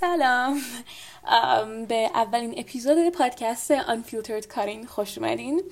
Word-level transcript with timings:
سلام. 0.00 0.60
به 1.88 2.10
اولین 2.14 2.54
اپیزود 2.58 3.08
پادکست 3.08 3.78
Unfiltered 3.78 4.46
کارین 4.46 4.86
خوش 4.86 5.18
اومدین. 5.18 5.62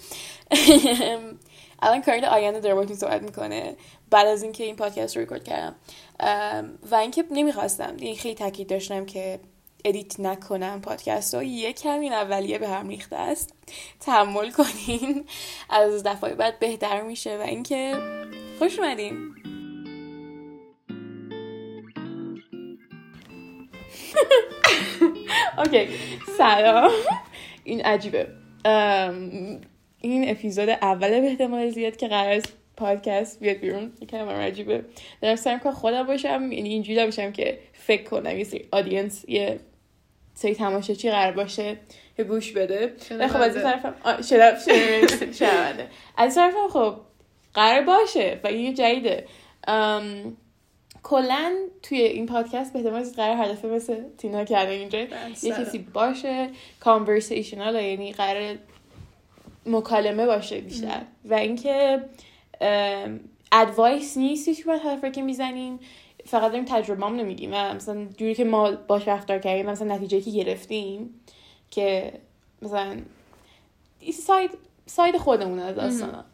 الان 1.82 2.02
کارین 2.02 2.24
آینده 2.24 2.60
داره 2.60 2.74
باید 2.74 2.94
صحبت 2.94 3.22
می‌کنه. 3.22 3.76
بعد 4.10 4.26
از 4.26 4.42
اینکه 4.42 4.64
این 4.64 4.76
پادکست 4.76 5.16
رو 5.16 5.20
ریکورد 5.20 5.44
کردم. 5.44 5.74
و 6.90 6.94
اینکه 6.94 7.24
نمی‌خواستم 7.30 7.94
این 7.98 8.16
خیلی 8.16 8.34
تاکید 8.34 8.68
داشتم 8.68 9.06
که 9.06 9.40
edit 9.84 10.20
نکنم 10.20 10.80
پادکست 10.80 11.34
رو. 11.34 11.42
یه 11.42 11.72
کمی 11.72 12.08
اولیه 12.08 12.58
به 12.58 12.68
هم 12.68 12.88
ریخته 12.88 13.16
است. 13.16 13.54
تحمل 14.00 14.50
کنین. 14.50 15.26
از 15.70 16.02
دفعه 16.02 16.34
بعد 16.34 16.58
بهتر 16.58 17.02
میشه. 17.02 17.38
و 17.38 17.40
اینکه 17.40 17.96
خوش 18.58 18.78
اومدین. 18.78 19.34
اوکی. 25.58 25.88
سلام. 26.38 26.90
این 27.64 27.80
عجیبه. 27.80 28.26
این 30.00 30.30
اپیزود 30.30 30.68
اوله 30.68 31.20
به 31.20 31.26
احتمال 31.26 31.70
زیاد 31.70 31.96
که 31.96 32.08
قرار 32.08 32.32
است 32.32 32.52
پادکست 32.76 33.40
بیاد 33.40 33.56
بیرون. 33.56 33.92
یکم 34.00 34.28
عجیبه. 34.28 34.84
دارم 35.22 35.36
سعی 35.36 35.58
که 35.58 35.70
خودم 35.70 36.02
باشم 36.02 36.52
یعنی 36.52 36.68
اینجوری 36.68 37.04
باشم 37.04 37.32
که 37.32 37.58
فکر 37.72 38.02
کنم 38.02 38.38
یه 38.38 38.44
سری 38.44 38.68
آدینس 38.72 39.24
یه 39.28 39.60
سری 40.34 40.54
چی 40.96 41.10
قرار 41.10 41.32
باشه 41.32 41.76
که 42.16 42.24
گوش 42.24 42.52
بده. 42.52 42.92
خب 43.08 43.40
از 43.40 43.56
این 43.56 43.64
طرفم 43.64 43.94
شنونده. 45.38 45.86
از 46.16 46.34
طرفم 46.34 46.68
خب 46.72 46.96
قرار 47.54 47.82
باشه 47.82 48.40
و 48.44 48.52
یه 48.52 48.72
جدیده. 48.72 49.26
کلا 51.04 51.54
توی 51.82 51.98
این 51.98 52.26
پادکست 52.26 52.72
به 52.72 52.78
احتمال 52.78 53.04
قرار 53.04 53.36
هر 53.44 53.52
دفعه 53.52 53.68
مثل 53.68 54.02
تینا 54.18 54.44
کرده 54.44 54.72
اینجا 54.72 54.98
یه 54.98 55.52
کسی 55.52 55.78
باشه 55.78 56.50
conversational 56.80 57.74
یعنی 57.74 58.12
قرار 58.12 58.56
مکالمه 59.66 60.26
باشه 60.26 60.60
بیشتر. 60.60 61.02
و 61.24 61.34
اینکه 61.34 62.04
advice 63.52 64.16
نیست 64.16 64.48
هیچ 64.48 64.66
حرف 64.66 65.04
که 65.04 65.22
می‌زنیم. 65.22 65.78
فقط 66.26 66.50
داریم 66.50 66.64
تجربه‌هامونو 66.64 67.16
میگیم 67.16 67.50
و 67.52 67.74
مثلا 67.74 68.06
جوری 68.16 68.34
که 68.34 68.44
ما 68.44 68.70
باش 68.70 69.08
رفتار 69.08 69.38
کردیم 69.38 69.66
مثلا 69.66 69.94
نتیجه 69.94 70.20
که 70.20 70.30
گرفتیم 70.30 71.20
که 71.70 72.12
مثلا 72.62 72.96
side 74.12 74.50
side 74.86 75.16
خودمون 75.16 75.58
از 75.58 75.76
داستانا. 75.76 76.24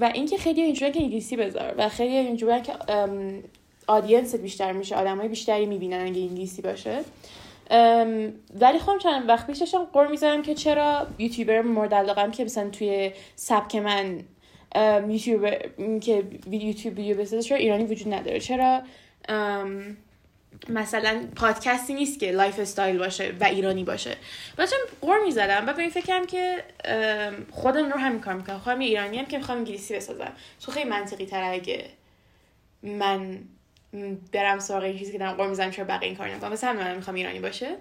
و 0.00 0.10
اینکه 0.14 0.36
خیلی 0.36 0.62
اینجوری 0.62 0.92
که 0.92 1.02
انگلیسی 1.02 1.36
بذار 1.36 1.74
و 1.78 1.88
خیلی 1.88 2.16
اینجوری 2.16 2.60
که 2.60 2.72
audience 3.86 4.34
بیشتر 4.34 4.72
میشه 4.72 4.96
آدمای 4.96 5.28
بیشتری 5.28 5.66
می‌بینن 5.66 6.00
اگه 6.00 6.20
انگلیسی 6.20 6.62
باشه. 6.62 6.98
ولی 8.60 8.78
خودم 8.78 8.98
چند 8.98 9.28
وقت 9.28 9.46
پیش 9.46 9.58
داشتم 9.58 9.84
غر 9.92 10.06
می‌زدم 10.06 10.42
که 10.42 10.54
چرا 10.54 11.06
یوتیوبر 11.18 11.62
مورد 11.62 11.94
علاقم 11.94 12.30
که 12.30 12.44
مثلا 12.44 12.68
توی 12.70 13.12
سبک 13.36 13.76
من 13.76 14.20
یوتیوبر 15.08 15.68
که 16.00 16.22
YouTube 16.50 16.98
video 16.98 17.16
بسازه 17.16 17.42
چرا 17.42 17.58
ایرانی 17.58 17.84
وجود 17.84 18.14
نداره؟ 18.14 18.40
چرا 18.40 18.82
مثلا 20.68 21.28
پادکستی 21.36 21.94
نیست 21.94 22.20
که 22.20 22.30
lifestyle 22.30 22.98
باشه 22.98 23.34
و 23.40 23.44
ایرانی 23.44 23.84
باشه. 23.84 24.16
بعدشم 24.58 24.76
غر 25.00 25.24
می‌زدم 25.24 25.64
و 25.66 25.72
به 25.72 25.82
این 25.82 25.90
فکرم 25.90 26.26
که 26.26 26.64
خودم 27.50 27.92
رو 27.92 27.98
همین 27.98 28.20
کار 28.20 28.34
می‌کنم. 28.34 28.58
خودم 28.58 28.78
ایرانی 28.78 29.18
هم 29.18 29.26
که 29.26 29.38
می‌خوام 29.38 29.58
انگلیسی 29.58 29.94
بسازم. 29.94 30.32
چون 30.58 30.74
خیلی 30.74 30.90
منطقی 30.90 31.26
تر 31.26 31.42
اگه 31.42 31.84
من 32.82 33.38
برم 34.32 34.58
سراغ 34.58 34.82
این 34.82 34.98
چیزی 34.98 35.12
که 35.12 35.18
دارم 35.18 35.32
غر 35.32 35.48
می‌زنم 35.48 35.70
چرا 35.70 35.84
بقیه 35.84 36.08
این 36.08 36.16
کار 36.16 36.28
نمی‌کنم. 36.28 36.52
مثلا 36.52 36.72
من 36.72 36.96
می‌خوام 36.96 37.16
ایرانی 37.16 37.40
باشه. 37.40 37.76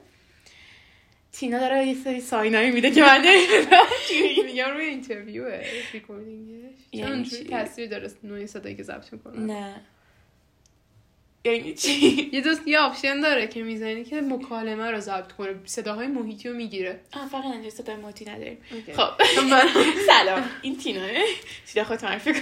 تینا 1.32 1.60
داره 1.60 1.88
یه 1.88 1.96
سری 2.04 2.22
sign 2.22 2.55
ایی 2.55 2.72
میده 2.72 2.92
که 2.92 3.02
من 3.02 3.26
میگم 4.46 4.70
روی 4.70 4.86
interview 4.86 5.50
ه. 5.50 5.64
recording 5.94 6.55
ش. 6.55 6.76
چون 6.98 7.24
تصویر 7.52 7.90
داره 7.90 8.12
نوعی 8.24 8.48
صدایی 8.48 8.76
که 8.76 8.84
ضبط 8.84 9.14
می‌کنه. 9.14 9.40
نه. 9.40 9.82
یعنی 11.44 11.74
چی؟ 11.74 12.30
یه 12.34 12.42
دوست 12.42 12.68
یه 12.68 12.80
option 12.80 13.22
داره 13.22 13.48
که 13.48 13.64
می‌زنی 13.64 14.04
که 14.04 14.22
مکالمه 14.22 14.92
رو 14.92 15.00
ضبط 15.00 15.32
کنه. 15.32 15.56
صداهای 15.66 16.08
محیطی 16.08 16.50
رو 16.50 16.56
می‌گیره. 16.56 17.00
آه 17.14 17.28
فقط 17.30 17.46
اینجا 17.46 17.70
صدای 17.70 17.96
محیطی 17.96 18.26
نداریم. 18.26 18.58
خب. 18.96 19.10
سلام. 20.08 20.50
این 20.62 20.78
تیناه 20.78 21.10
تینا 21.74 21.86
خود 21.86 22.06
معرفی 22.06 22.34
کن. 22.34 22.42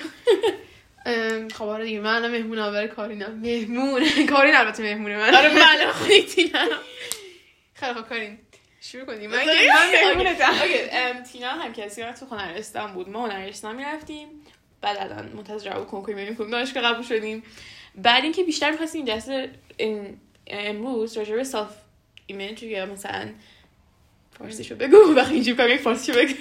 خب 1.53 1.63
آره 1.63 1.85
دیگه. 1.85 1.99
من 1.99 2.15
الان 2.15 2.31
مهمون 2.31 2.59
آور 2.59 2.87
کارینم 2.87 3.39
مهمون. 3.39 4.05
کارین 4.29 4.55
البته 4.55 4.83
مهمونه. 4.83 5.17
من 5.17 5.35
آره 5.35 5.53
من 5.53 5.91
خودی 5.91 6.21
تینا. 6.21 6.59
خیلی 7.73 7.93
خب 7.93 8.09
کارین. 8.09 8.37
شروع 8.81 9.05
کنیم. 9.05 9.29
من 9.29 9.45
تینا 11.31 11.49
هم 11.49 11.73
کسی 11.73 12.03
تو 12.19 12.35
هنرستان 12.35 12.93
بود. 12.93 13.09
ما 13.09 13.27
هنرستان 13.27 13.75
می‌رفتیم. 13.75 14.27
بعد 14.81 14.97
الان 14.97 15.31
منتظر 15.35 15.69
جواب 15.69 15.87
کنکور 15.87 16.15
می‌بینیم. 16.15 16.35
کدوم 16.35 16.49
دانشگاه 16.51 16.83
قبول 16.83 17.03
شدیم. 17.03 17.43
بعد 17.97 18.23
اینکه 18.23 18.43
بیشتر 18.43 18.71
می‌خواستیم 18.71 19.05
این 19.05 19.15
دسته 19.15 19.49
امروز 20.47 21.17
راجع 21.17 21.35
به 21.35 21.43
self 21.43 21.69
image 22.25 22.63
یا 22.63 22.85
مثلا 22.85 23.29
فارسیشو 24.39 24.75
بگو. 24.75 24.97
وقتی 25.17 25.33
اینجوری 25.33 25.57
کنم 25.57 25.69
یک 25.69 25.81
فارسیشو 25.81 26.19
بگو. 26.19 26.33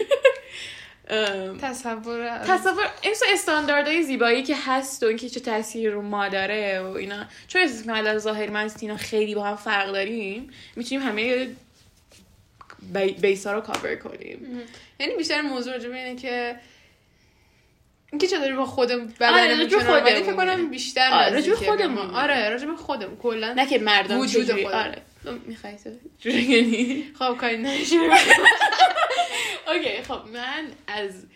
تصور 1.60 2.38
تصور 2.38 2.90
این 3.02 3.14
استانداردهای 3.32 4.02
زیبایی 4.02 4.42
که 4.42 4.56
هست 4.66 5.02
و 5.02 5.06
اینکه 5.06 5.28
چه 5.28 5.40
تاثیر 5.40 5.90
رو 5.90 6.02
ما 6.02 6.28
داره 6.28 6.80
و 6.80 6.86
اینا. 6.86 7.26
چون 7.48 7.62
احساس 7.62 7.86
کنم 7.86 8.18
ظاهر 8.18 8.50
من 8.50 8.68
تینا 8.68 8.96
خیلی 8.96 9.34
با 9.34 9.44
هم 9.44 9.56
فرق 9.56 9.92
داریم. 9.92 10.50
می‌تونیم 10.76 11.06
همه 11.06 11.48
base 13.20 13.46
ا 13.46 13.52
رو 13.52 13.60
کاور 13.60 13.96
کنیم. 13.96 14.62
یعنی 15.00 15.14
بیشتر 15.14 15.40
موضوع 15.40 15.72
راجع 15.72 15.90
اینه 15.90 16.20
که 16.20 16.56
اینکه 18.12 18.26
چطوری 18.26 18.52
با 18.52 18.66
خودم 18.66 19.06
بدن 19.06 19.32
آره 19.32 19.68
خودم 19.68 20.04
ولی 20.04 20.22
فکر 20.22 20.32
کنم 20.32 20.70
بیشتر 20.70 21.10
آره 21.12 21.34
راجع 21.34 21.54
خودمون 21.54 22.10
آره 22.10 22.50
راجع 22.50 22.66
به 22.66 22.76
خودم 22.76 23.16
کلا 23.16 23.52
نه 23.52 23.66
که 23.66 23.78
مردم 23.78 24.18
وجود 24.18 24.52
خودم. 24.62 24.78
آره. 24.78 25.02
می‌خوای 25.46 25.74
یعنی؟ 26.24 27.04
خب 27.18 27.36
کاری 27.36 27.56
نشه 27.56 27.96
OK 29.68 30.02
خب 30.02 30.20
من 30.32 30.66
از 30.86 31.26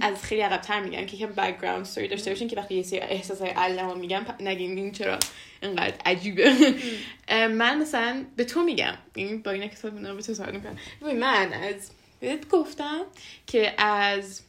از 0.00 0.24
خیلی 0.24 0.40
عقبتر 0.40 0.80
میگم 0.80 1.06
که 1.06 1.16
یکم 1.16 1.26
background 1.26 1.84
story 1.84 2.08
داشته 2.08 2.30
باشین 2.30 2.48
که 2.48 2.56
وقتی 2.56 2.74
یه 2.74 2.82
سری 2.82 3.00
احساسای 3.00 3.50
الانمو 3.50 3.94
میگم 3.94 4.26
نگین 4.40 4.78
این 4.78 4.92
چرا 4.92 5.18
اینقدر 5.62 5.94
عجیبه. 6.06 6.54
من 7.30 7.78
مثلا 7.78 8.24
به 8.36 8.44
تو 8.44 8.62
میگم. 8.62 8.94
این 9.14 9.42
با 9.42 9.50
این 9.50 9.68
که 9.68 9.90
به 9.90 10.22
تو 10.22 10.34
سوال 10.34 10.52
می‌کنم. 10.52 10.78
من 11.18 11.52
از 11.52 11.90
بهت 12.20 12.48
گفتم 12.48 13.00
که 13.46 13.82
از 13.82 14.40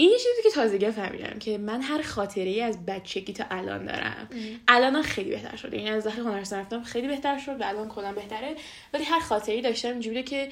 این 0.00 0.10
چیزی 0.12 0.42
که 0.42 0.50
تازگی 0.50 0.90
فهمیدم 0.90 1.38
که 1.38 1.58
من 1.58 1.82
هر 1.82 2.02
خاطره 2.02 2.62
از 2.62 2.86
بچگی 2.86 3.32
تا 3.32 3.44
الان 3.50 3.84
دارم. 3.84 4.28
الان 4.68 5.02
خیلی 5.02 5.30
بهتر 5.30 5.56
شده. 5.56 5.76
یعنی 5.76 5.90
از 5.90 6.04
داخل 6.04 6.22
هنرستان 6.22 6.60
رفتم 6.60 6.82
خیلی 6.82 7.08
بهتر 7.08 7.38
شد 7.38 7.60
و 7.60 7.64
الان 7.64 7.88
کلا 7.88 8.12
بهتره. 8.12 8.54
ولی 8.94 9.04
هر 9.04 9.20
خاطری 9.20 9.62
داشتم 9.62 9.88
اینجوریه 9.88 10.22
که 10.22 10.48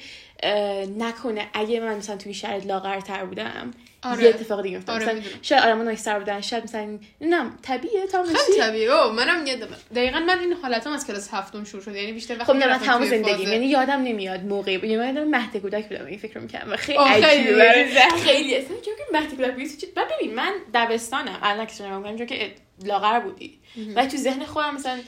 نکنه. 0.97 1.47
اگه 1.53 1.79
من 1.79 1.95
مثلا 1.95 2.17
توی 2.17 2.33
شرایط 2.33 2.65
لاغرتر 2.65 3.25
بودم 3.25 3.71
آره. 4.03 4.23
یه 4.23 4.29
اتفاق 4.29 4.63
دیگه 4.63 4.77
افتاد. 4.77 5.01
آره 5.01 5.21
شاید 5.41 5.63
آدم 5.63 5.81
نایستر 5.81 6.19
بودن 6.19 6.41
شاید 6.41 6.63
مثلا 6.63 6.99
نه 7.21 7.51
طبیعیه 7.61 8.07
تا 8.07 8.23
خیلی 8.23 8.59
طبیعیه. 8.59 8.91
او 8.91 9.13
منم 9.13 9.47
یادم 9.47 9.67
دقیقا 9.95 10.19
من 10.19 10.39
این 10.39 10.53
حالتم 10.53 10.91
از 10.91 11.07
کلاس 11.07 11.33
هفتم 11.33 11.63
شروع 11.63 11.83
شد. 11.83 11.95
یعنی 11.95 12.13
بیشتر 12.13 12.33
وقتی 12.33 12.45
خب 12.45 12.55
نه 12.55 12.79
تمام 12.79 13.05
زندگی 13.05 13.43
یعنی 13.43 13.65
یادم 13.65 14.01
نمیاد 14.01 14.43
موقعی 14.43 14.73
یعنی 14.73 14.97
من 14.97 15.15
یادم 15.15 15.23
مهد 15.29 15.57
کودک 15.57 15.89
بودم. 15.89 16.05
این 16.05 16.19
فکر 16.19 16.39
می‌کردم. 16.39 16.75
خیلی 16.75 16.97
عجیبه. 16.97 17.93
خیلی. 18.23 18.55
اصلا 18.55 18.77
چون 18.85 18.93
که 18.97 19.03
مهد 19.19 19.29
کودک 19.29 19.53
بود 19.53 19.93
بعد 19.95 20.07
ببین 20.15 20.35
من 20.35 20.53
دبستانم. 20.73 21.39
الان 21.41 21.65
که 21.65 21.73
شما 21.73 21.99
میگم 21.99 22.25
که 22.25 22.51
لاغر 22.83 23.19
بودی. 23.19 23.59
و 23.95 24.05
تو 24.05 24.17
ذهن 24.17 24.45
خودم 24.45 24.75
مثلا 24.75 24.99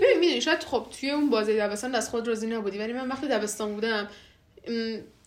ببین 0.00 0.18
می‌دونی 0.20 0.40
شاید 0.40 0.64
خب 0.64 0.86
توی 1.00 1.10
اون 1.10 1.30
بازی 1.30 1.56
دبستان 1.56 1.94
از 1.94 2.10
خود 2.10 2.28
راضی 2.28 2.46
نبودی 2.46 2.78
ولی 2.78 2.92
من 2.92 3.08
وقتی 3.08 3.28
دبستان 3.28 3.74
بودم 3.74 4.08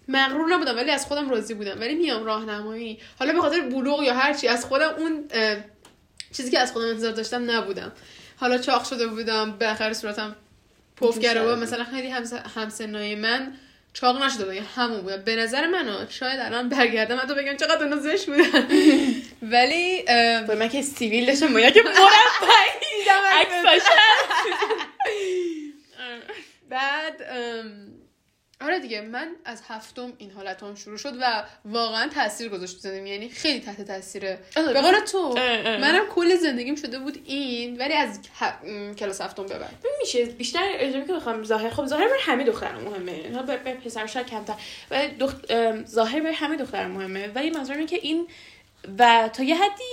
مغرور 0.08 0.48
نبودم 0.54 0.76
ولی 0.76 0.92
از 0.92 1.06
خودم 1.06 1.30
راضی 1.30 1.54
بودم 1.54 1.80
ولی 1.80 1.96
میام 1.96 2.26
راهنمایی. 2.26 3.00
حالا 3.20 3.34
به 3.34 3.42
خاطر 3.42 3.62
بلوغ 3.62 4.04
یا 4.04 4.14
هر 4.14 4.34
چی 4.34 4.48
از 4.48 4.66
خودم 4.66 4.96
اون 4.98 5.24
چیزی 6.34 6.52
که 6.52 6.60
از 6.60 6.72
خودم 6.72 6.88
انتظار 6.88 7.12
داشتم 7.12 7.52
نبودم. 7.52 7.92
حالا 8.38 8.58
چاق 8.58 8.86
شده 8.86 9.08
بودم 9.08 9.52
به 9.52 9.70
آخر 9.70 9.94
صورتم 9.94 10.36
پف 10.96 11.20
کرده 11.20 11.56
مثلا 11.56 11.84
خیلی 11.84 12.08
همسنای 12.56 13.16
من 13.16 13.54
چاق 13.94 14.24
نشده 14.24 14.46
بود 14.46 14.64
همون 14.76 15.02
بود. 15.02 15.24
به 15.24 15.36
نظر 15.36 15.68
من 15.68 16.08
شاید 16.10 16.40
الان 16.40 16.70
برگردم 16.70 17.18
تو 17.18 17.36
بگم 17.36 17.58
چقدر 17.58 17.84
اونا 17.84 17.98
زش 17.98 18.26
بودن. 18.26 18.68
ولی 19.54 20.06
من 20.60 20.70
که 20.70 20.82
سیویل 20.82 21.26
داشتم 21.26 21.54
باید 21.54 21.74
که 21.74 21.82
مربعی 21.84 22.08
بعد 26.70 27.22
آره 28.62 28.80
دیگه 28.80 29.02
من 29.02 29.28
از 29.46 29.62
هفتم 29.68 30.14
این 30.18 30.32
حالت 30.32 30.64
هم 30.64 30.76
شروع 30.76 30.98
شد 30.98 31.14
و 31.22 31.44
واقعا 31.66 32.08
تاثیر 32.10 32.50
گذاشت 32.50 32.76
تو 32.76 32.80
زندگی 32.82 33.10
یعنی 33.10 33.30
خیلی 33.30 33.60
تحت 33.60 33.82
تاثیره 33.82 34.40
آره، 34.58 34.74
به 34.74 34.82
قول 34.82 35.00
تو. 35.00 35.34
منم 35.66 36.06
کل 36.16 36.36
زندگیم 36.36 36.76
شده 36.76 37.00
بود 37.00 37.22
این 37.26 37.78
ولی 37.78 37.94
از 37.94 38.20
ه- 38.40 38.66
م، 38.68 38.94
کلاس 38.96 39.22
هفتم 39.22 39.46
به 39.46 39.60
بعد. 39.60 39.86
میشه 40.02 40.26
بیشتر 40.26 40.64
اجازه 40.74 41.08
که 41.08 41.14
بخوام 41.14 41.44
ظاهر 41.44 41.70
خب 41.70 41.86
ظاهر 41.86 42.06
برای 42.08 42.20
همه 42.22 42.44
دختر 42.44 42.76
مهمه. 42.76 43.44
به, 43.44 43.74
پسر 43.74 44.06
شاید 44.08 44.28
کمتر. 44.28 44.54
ولی 44.92 45.08
دخت... 45.08 45.36
ظاهر 45.86 46.20
برای 46.20 46.34
همه 46.36 46.58
دختر 46.58 46.88
مهمه. 46.88 47.28
ولی 47.28 47.50
منظورم 47.50 47.78
اینه 47.78 47.90
که 47.90 48.00
این 48.02 48.28
و 49.00 49.30
تا 49.34 49.44
یه 49.44 49.56
حدی 49.56 49.84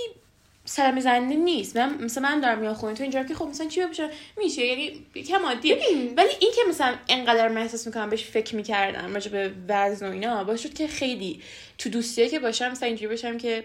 سلام 0.65 0.99
زنده 0.99 1.35
نیست. 1.35 1.77
من 1.77 2.03
مثلا 2.03 2.29
من 2.29 2.39
دارم 2.39 2.59
میام 2.59 2.73
خونه 2.73 2.93
تو 2.93 3.03
اینجا 3.03 3.23
که 3.23 3.35
خب 3.35 3.45
مثلا 3.45 3.67
چی 3.67 3.81
بپوشم 3.81 4.09
میشه 4.37 4.65
یعنی 4.65 5.05
کم 5.27 5.45
عادیه. 5.45 5.75
ولی 6.17 6.29
این 6.39 6.51
که 6.55 6.61
مثلا 6.69 6.95
انقدر 7.09 7.47
من 7.47 7.61
احساس 7.61 7.87
می‌کنم 7.87 8.09
بهش 8.09 8.23
فکر 8.23 8.55
می‌کردم 8.55 9.13
راجع 9.13 9.31
به 9.31 9.51
وزن 9.67 10.07
و 10.07 10.11
اینا 10.11 10.43
باعث 10.43 10.61
شد 10.61 10.73
که 10.73 10.87
خیلی 10.87 11.41
تو 11.77 11.89
دوستیه 11.89 12.29
که 12.29 12.39
باشم 12.39 12.71
مثلا 12.71 12.87
اینجوری 12.87 13.07
باشم 13.07 13.37
که 13.37 13.63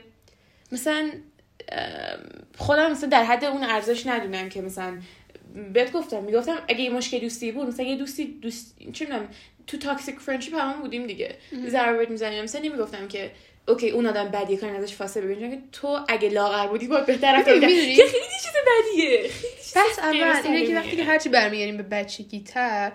مثلا 0.72 1.10
خودم 2.58 2.90
مثلا 2.90 3.08
در 3.08 3.24
حد 3.24 3.44
اون 3.44 3.64
ارزش 3.64 4.06
ندونم 4.06 4.48
که 4.48 4.60
مثلا 4.60 4.98
بهت 5.72 5.92
گفتم 5.92 6.22
می‌گفتم 6.24 6.58
اگه 6.68 6.80
یه 6.80 6.90
مشکل 6.90 7.18
دوستی 7.18 7.52
بود 7.52 7.68
مثلا 7.68 7.86
یه 7.86 7.96
دوستی 7.96 8.24
دوست 8.24 8.76
چه 8.92 9.06
تو 9.66 9.76
toxic 9.76 10.18
friendship 10.18 10.54
همون 10.54 10.80
بودیم 10.80 11.06
دیگه. 11.06 11.34
ضربت 11.68 12.10
می‌زنیم. 12.10 12.44
مثلا 12.44 12.60
نمی‌گفتم 12.60 13.08
که 13.08 13.30
OK 13.68 13.90
اون 13.90 14.06
آدم 14.06 14.28
بدیه 14.28 14.56
کاری 14.56 14.76
ازش 14.76 14.94
فاصله 14.94 15.26
بگیریم 15.26 15.50
چون 15.50 15.50
که 15.50 15.62
تو 15.72 15.98
اگه 16.08 16.28
لاغر 16.28 16.66
بودی 16.66 16.86
باید 16.86 17.06
بهتر. 17.06 17.36
می‌دونی؟ 17.36 17.94
که 17.94 18.02
خیلی 18.02 18.24
چیز 18.42 18.52
بدیه 18.66 19.30
غیر 20.12 20.24
اول 20.24 20.46
اینه 20.46 20.66
که. 20.66 20.76
وقتی 20.76 20.96
که 20.96 21.04
هرچی 21.04 21.28
برمیگردیم 21.28 21.76
به 21.76 21.82
بچگی 21.82 22.40
تر 22.40 22.92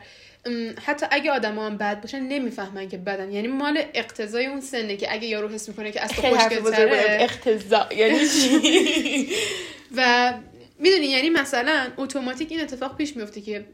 حتی 0.85 1.05
اگه 1.11 1.31
آدم 1.31 1.59
هم 1.59 1.77
بد 1.77 2.01
باشن 2.01 2.19
نمی‌فهمن 2.19 2.89
که 2.89 2.97
بدن 2.97 3.31
یعنی 3.31 3.47
مال 3.47 3.83
اقتضای 3.93 4.45
اون 4.45 4.61
سنه 4.61 4.97
که 4.97 5.13
اگه 5.13 5.27
یارو 5.27 5.47
حس 5.47 5.69
می‌کنه 5.69 5.91
که 5.91 6.01
از 6.01 6.09
تو 6.09 6.21
خیلی 6.21 6.35
حرف 6.35 6.43
خوشگل 6.47 6.61
بزرگ 6.61 6.89
بود. 6.89 6.97
تره 6.97 7.17
اقتضا 7.21 7.89
یعنی 7.97 8.19
چی 8.29 9.29
و 9.97 10.33
می‌دونی 10.79 11.05
یعنی 11.05 11.29
مثلا 11.29 11.87
اتوماتیک 11.97 12.51
این 12.51 12.61
اتفاق 12.61 12.97
پیش 12.97 13.17
میفته 13.17 13.41
که 13.41 13.65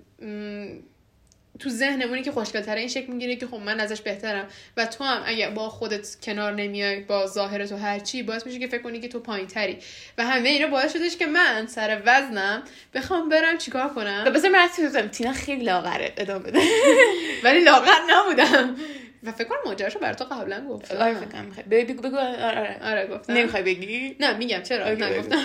تو 1.61 1.69
ذهنمونی 1.69 2.21
که 2.21 2.31
خوشگل 2.31 2.61
تره 2.61 2.79
این 2.79 2.89
شکل 2.89 3.13
می‌گیره 3.13 3.35
که 3.35 3.47
خب 3.47 3.55
من 3.57 3.79
ازش 3.79 4.01
بهترم. 4.01 4.47
و 4.77 4.85
تو 4.85 5.03
هم 5.03 5.23
اگه 5.25 5.49
با 5.49 5.69
خودت 5.69 6.17
کنار 6.23 6.53
نمیای 6.53 6.99
با 6.99 7.27
ظاهر 7.27 7.65
تو 7.65 7.77
هر 7.77 7.99
چی 7.99 8.23
باعث 8.23 8.45
میشه 8.45 8.59
که 8.59 8.67
فکر 8.67 8.81
کنی 8.81 8.99
که 8.99 9.07
تو 9.07 9.19
پایین 9.19 9.47
تری 9.47 9.77
و 10.17 10.25
همه 10.25 10.49
اینا 10.49 10.67
باعث 10.67 10.93
شدش 10.93 11.17
که 11.17 11.25
من 11.25 11.67
سر 11.67 12.01
وزنم 12.05 12.63
بخوام 12.93 13.29
برم 13.29 13.57
چیکار 13.57 13.89
کنم؟ 13.89 14.23
و 14.27 14.31
بذار 14.31 14.51
من 14.51 14.67
بزنم 14.83 15.07
تینا 15.07 15.33
خیلی 15.33 15.63
لاغره. 15.63 16.13
ادامه 16.17 16.39
بده. 16.39 16.59
ولی 17.43 17.63
لاغر 17.63 17.99
نبودم. 18.09 18.75
و 19.23 19.31
فکر 19.31 19.47
کنم 19.47 19.57
ماجراشو 19.65 19.99
بر 19.99 20.13
تو 20.13 20.23
قبلا 20.23 20.67
گفتم. 20.69 20.97
آره 20.97 21.13
فکر 21.13 21.25
کنم. 21.25 21.45
می‌خوای. 21.45 21.65
بگو 21.83 22.01
بگو. 22.01 22.17
آره 22.17 22.45
آره. 22.45 22.77
آره 22.83 23.07
گفتم. 23.07 23.33
نمی‌خوای 23.33 23.63
بگی؟ 23.63 24.15
نه 24.19 24.37
میگم. 24.37 24.61
چرا؟ 24.61 24.85
اوکی، 24.85 25.03
بگو. 25.03 25.29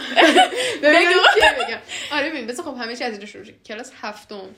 بگم. 0.82 1.78
آره 2.12 2.30
ببین 2.30 2.46
بذار 2.46 2.64
خب 2.64 2.76
همه 2.80 2.96
چی 2.96 3.04
از 3.04 3.10
اینجا 3.12 3.26
شروع 3.26 3.44
کلاس 3.66 3.92
هفتم. 4.02 4.48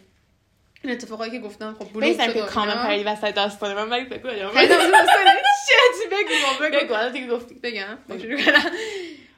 این 0.84 0.92
اتفاقایی 0.92 1.30
که 1.30 1.38
گفتم 1.38 1.76
خب 1.78 2.00
بیزن 2.00 2.26
شد 2.26 2.34
که 2.34 2.40
کامل 2.40 2.70
اینا. 2.70 2.82
پری 2.82 3.04
وسط 3.04 3.34
داستان 3.34 3.74
من 3.74 3.88
ولی 3.88 4.04
بگو. 4.04 4.28
چی 4.30 6.08
بگو. 6.10 6.76
بگو. 6.76 6.94
حالا 6.94 7.08
دیگه 7.08 7.26
گفتی. 7.26 7.54
بگم. 7.54 7.98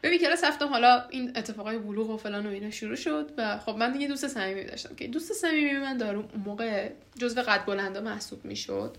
ببین 0.03 0.19
کلاس 0.19 0.45
هفتم 0.45 0.69
حالا 0.69 1.05
این 1.11 1.33
اتفاقای 1.37 1.79
بلوغ 1.79 2.11
و 2.11 2.17
فلان 2.17 2.47
و 2.47 2.51
اینا 2.51 2.71
شروع 2.71 2.97
شد 2.97 3.31
و 3.37 3.59
خب 3.59 3.77
من 3.77 3.93
دیگه 3.93 4.09
دوست 4.09 4.29
صمیمی 4.29 4.65
داشتم 4.65 4.95
که 4.95 5.07
دوست 5.07 5.33
صمیمی 5.33 5.79
من 5.79 5.97
دارم 5.97 6.19
اون 6.19 6.43
موقع 6.45 6.89
جزو 7.19 7.43
قد 7.43 7.65
بلندا 7.67 8.01
محسوب 8.01 8.45
می‌شد 8.45 8.97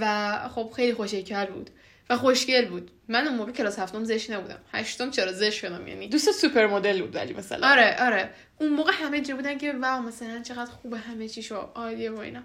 و 0.00 0.34
خب 0.54 0.72
خیلی 0.76 0.94
خوشگل 0.94 1.46
بود. 1.46 1.70
و 2.10 2.16
خوشگل 2.16 2.68
بود. 2.68 2.90
من 3.08 3.26
اون 3.26 3.36
موقع 3.36 3.52
کلاس 3.52 3.78
هفتم 3.78 4.04
زشت 4.04 4.30
نبودم. 4.30 4.58
هشتم 4.72 5.10
چرا 5.10 5.32
زشت 5.32 5.58
شدم 5.58 5.88
یعنی؟ 5.88 6.08
دوست 6.08 6.32
supermodel 6.32 7.00
بود 7.02 7.14
ولی 7.14 7.34
مثلا. 7.34 7.68
آره 7.68 7.96
آره. 8.00 8.30
اون 8.58 8.72
موقع 8.72 8.92
همه 8.92 9.20
جا 9.20 9.36
بودن 9.36 9.58
که 9.58 9.72
واو 9.72 10.02
مثلا 10.02 10.42
چقدر 10.42 10.70
خوبه 10.70 10.98
همه 10.98 11.28
چی 11.28 11.42
شو 11.42 11.54
عالیه 11.54 12.10
و 12.10 12.18
اینا. 12.18 12.42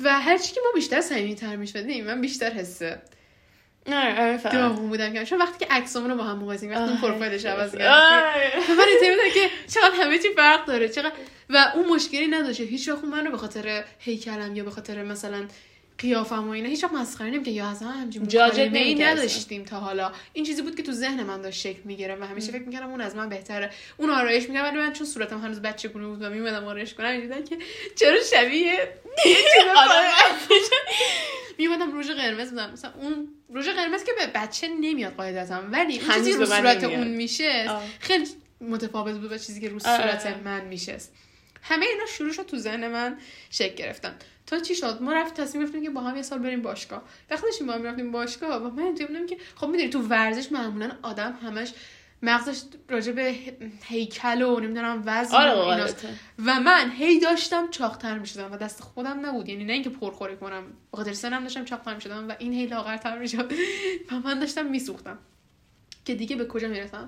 و 0.00 0.20
هرچی 0.20 0.54
که 0.54 0.60
ما 0.64 0.70
بیشتر 0.74 1.00
صمیمی 1.00 1.34
تر 1.34 1.56
می‌شدیم 1.56 2.06
من 2.06 2.20
بیشتر 2.20 2.50
حسه 2.50 3.02
آره 3.86 4.20
آره. 4.20 4.52
داغون 4.52 4.88
بودم 4.88 5.12
که 5.12 5.24
چون 5.24 5.38
وقتی 5.38 5.64
که 5.64 5.72
عکسامون 5.74 6.10
رو 6.10 6.16
با 6.16 6.24
هم 6.24 6.38
مقایسه 6.38 6.66
می‌کردیم 6.66 6.94
وقتی. 6.94 7.06
پروفایلش 7.06 7.44
عوض 7.44 7.72
کردم. 7.72 8.74
من 8.78 8.84
اینطوری 8.84 9.30
که 9.34 9.50
چقدر 9.74 9.94
همه 9.94 10.18
چی 10.18 10.28
فرق 10.36 10.66
داره 10.66 10.88
چقدر 10.88 11.12
و 11.50 11.72
اون 11.74 11.86
مشکلی 11.86 12.26
نداشته 12.26 12.64
هیچ 12.64 12.88
وقت 12.88 13.04
من 13.04 13.24
رو 13.24 13.30
به 13.30 13.36
خاطر 13.36 13.84
هیکلم 13.98 14.56
یا 14.56 14.64
به 14.64 14.70
خاطر 14.70 15.02
مثلا 15.02 15.44
قیافم 16.00 16.48
و 16.48 16.50
اینا 16.50 16.68
هیچ 16.68 16.84
مسخره 16.84 17.30
نمی‌کرد 17.30 17.54
یا 17.54 17.66
اصلا 17.66 17.88
همچین 17.88 18.22
مکالمه‌ای 18.22 18.68
نمی‌کرد. 18.68 19.18
نداشتیم 19.18 19.64
تا 19.64 19.80
حالا 19.80 20.12
این 20.32 20.44
چیزی 20.44 20.62
بود 20.62 20.76
که 20.76 20.82
تو 20.82 20.92
ذهن 20.92 21.22
من 21.22 21.42
داشت 21.42 21.60
شکل 21.60 21.80
می‌گیره 21.84 22.16
و 22.20 22.24
همیشه 22.24 22.52
فکر 22.52 22.62
می‌کردم 22.62 22.90
اون 22.90 23.00
از 23.00 23.16
من 23.16 23.28
بهتره 23.28 23.70
اون 23.96 24.10
آرایش 24.10 24.48
میگم 24.48 24.62
ولی 24.62 24.76
من 24.76 24.92
چون 24.92 25.06
صورتم 25.06 25.38
هنوز 25.40 25.62
بچه 25.62 25.88
بود 25.88 26.22
و 26.22 26.30
میومدم 26.30 26.64
آرایش 26.64 26.94
کنم 26.94 27.16
می‌دیدن 27.16 27.44
که 27.44 27.58
چرا 27.96 28.16
شبیه 28.32 28.72
میومدم 31.58 31.92
روژ 31.92 32.10
قرمز 32.10 32.50
بودم 32.50 32.70
مثلا 32.72 32.92
اون 33.00 33.28
روژ 33.48 33.68
قرمز 33.68 34.04
که 34.04 34.12
به 34.18 34.26
بچه 34.34 34.68
نمیاد 34.68 35.12
قاعدتا 35.12 35.62
ولی 35.70 35.98
چیزی 35.98 36.32
رو 36.32 36.46
صورت. 36.46 36.84
اون 36.84 37.08
میشه. 37.08 37.70
خیلی 38.00 38.26
متفاوت 38.60 39.14
بود 39.14 39.30
با 39.30 39.38
چیزی 39.38 39.60
که 39.60 39.68
رو. 39.68 39.78
صورت 39.78 40.26
من 40.44 40.64
میشه 40.64 40.98
همه 41.62 41.86
اینا 41.86 42.06
شروع 42.06 42.32
شد 42.32 42.46
تو 42.46 42.56
ذهن 42.56 42.88
من 42.88 43.18
شکل 43.50 43.74
گرفتن 43.74 44.14
تا 44.46 44.58
چی 44.58 44.74
شد؟ 44.74 44.98
ما 45.02 45.12
رفت 45.12 45.40
تصمیم 45.40 45.64
گرفتیم 45.64 45.82
که 45.82 45.90
با 45.90 46.00
هم 46.00 46.16
یه 46.16 46.22
سال 46.22 46.38
بریم 46.38 46.62
باشگاه. 46.62 47.02
وقتی 47.30 47.42
داشتیم 47.46 47.66
با 47.66 47.72
هم 47.72 47.82
رفتیم 47.82 48.12
باشگاه 48.12 48.62
و 48.62 48.70
من 48.70 48.92
بودم 48.92 49.26
که 49.26 49.36
خب 49.56 49.66
می‌دونی 49.66 49.88
تو 49.88 50.00
ورزش 50.00 50.52
معمولا 50.52 50.90
آدم 51.02 51.38
همش 51.42 51.72
مغزش 52.22 52.62
راجع 52.88 53.12
به 53.12 53.34
هیکل 53.84 54.42
و 54.42 54.60
نمی‌دونم 54.60 55.02
وزن 55.06 55.36
آره 55.36 55.52
و. 55.52 55.54
قاعدتا. 55.54 56.08
و 56.46 56.60
من 56.60 56.90
هی 56.90 57.20
داشتم 57.20 57.70
چاقتر 57.70 58.18
می‌شدم 58.18 58.52
و 58.52 58.56
دست 58.56 58.80
خودم 58.80 59.26
نبود. 59.26 59.48
یعنی 59.48 59.64
نه 59.64 59.72
اینکه 59.72 59.90
پرخوری 59.90 60.36
کنم 60.36 60.62
به 60.90 60.96
خاطر 60.96 61.12
سنم 61.12 61.42
داشتم 61.42 61.64
چاقتر 61.64 61.94
می‌شدم 61.94 62.28
و 62.28 62.34
این 62.38 62.52
هی 62.52 62.66
لاغرتر 62.66 63.18
می‌شد. 63.18 63.52
و 64.10 64.14
من 64.24 64.38
داشتم 64.38 64.66
میسوختم. 64.66 65.18
که 66.10 66.16
دیگه 66.16 66.36
به 66.36 66.46
کجا 66.46 66.68
می‌رسم؟ 66.68 67.06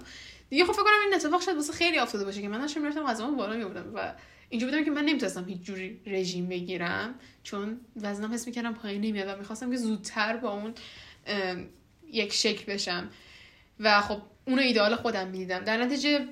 دیگه 0.50 0.64
خب 0.64 0.72
فکر 0.72 0.82
کنم 0.82 1.00
این 1.04 1.14
اتفاق 1.14 1.43
شاید 1.43 1.56
واسه 1.56 1.72
خیلی 1.72 1.99
افتاده 1.99 2.25
باشه 2.25 2.43
که 2.43 2.49
من 2.49 2.60
داشتم 2.60 2.81
می‌رفتم 2.81 3.06
غذامو 3.06 3.37
بالا 3.37 3.56
میبردم 3.56 3.94
و 3.94 4.14
اینجا 4.49 4.66
بودم 4.66 4.84
که 4.84 4.90
من 4.90 5.04
نمی‌تونستم 5.04 5.44
هیچ 5.49 5.62
جوری 5.62 6.00
رژیم 6.06 6.49
بگیرم 6.49 7.14
چون 7.43 7.81
وزنم 8.02 8.34
حس 8.34 8.46
می‌کردم 8.46 8.75
پایین 8.75 9.00
نمیاد 9.00 9.28
و 9.28 9.38
می‌خواستم 9.38 9.70
که 9.70 9.76
زودتر 9.76 10.37
با 10.37 10.50
اون 10.52 10.75
یک 12.12 12.32
شکل 12.32 12.72
بشم. 12.72 13.10
و 13.81 14.00
خب 14.00 14.22
اونو 14.46 14.62
ایدئال 14.62 14.96
خودم 14.96 15.28
می‌دیدم. 15.28 15.58
در 15.58 15.76
نتیجه 15.76 16.28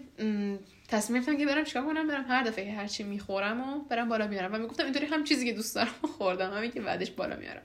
تصمیم 0.89 1.23
گرفتم 1.23 1.39
که 1.39 1.47
برم 1.47 1.65
چیکار 1.65 1.85
کنم؟ 1.85 2.09
برم 2.09 2.25
هر 2.29 2.43
دفعه 2.43 2.73
هر 2.73 2.87
چی 2.87 3.03
می‌خورم 3.03 3.61
و 3.61 3.81
برم 3.85 4.09
بالا 4.09 4.27
میارم 4.27 4.55
و 4.55 4.59
می‌گفتم 4.59 4.85
اینطوری 4.85 5.07
هم 5.07 5.25
چیزی 5.25 5.47
که 5.47 5.53
دوست 5.53 5.75
دارم 5.75 5.95
خوردم 6.19 6.53
همین 6.53 6.71
که 6.71 6.81
بعدش 6.81 7.11
بالا 7.11 7.37
میارم 7.37 7.63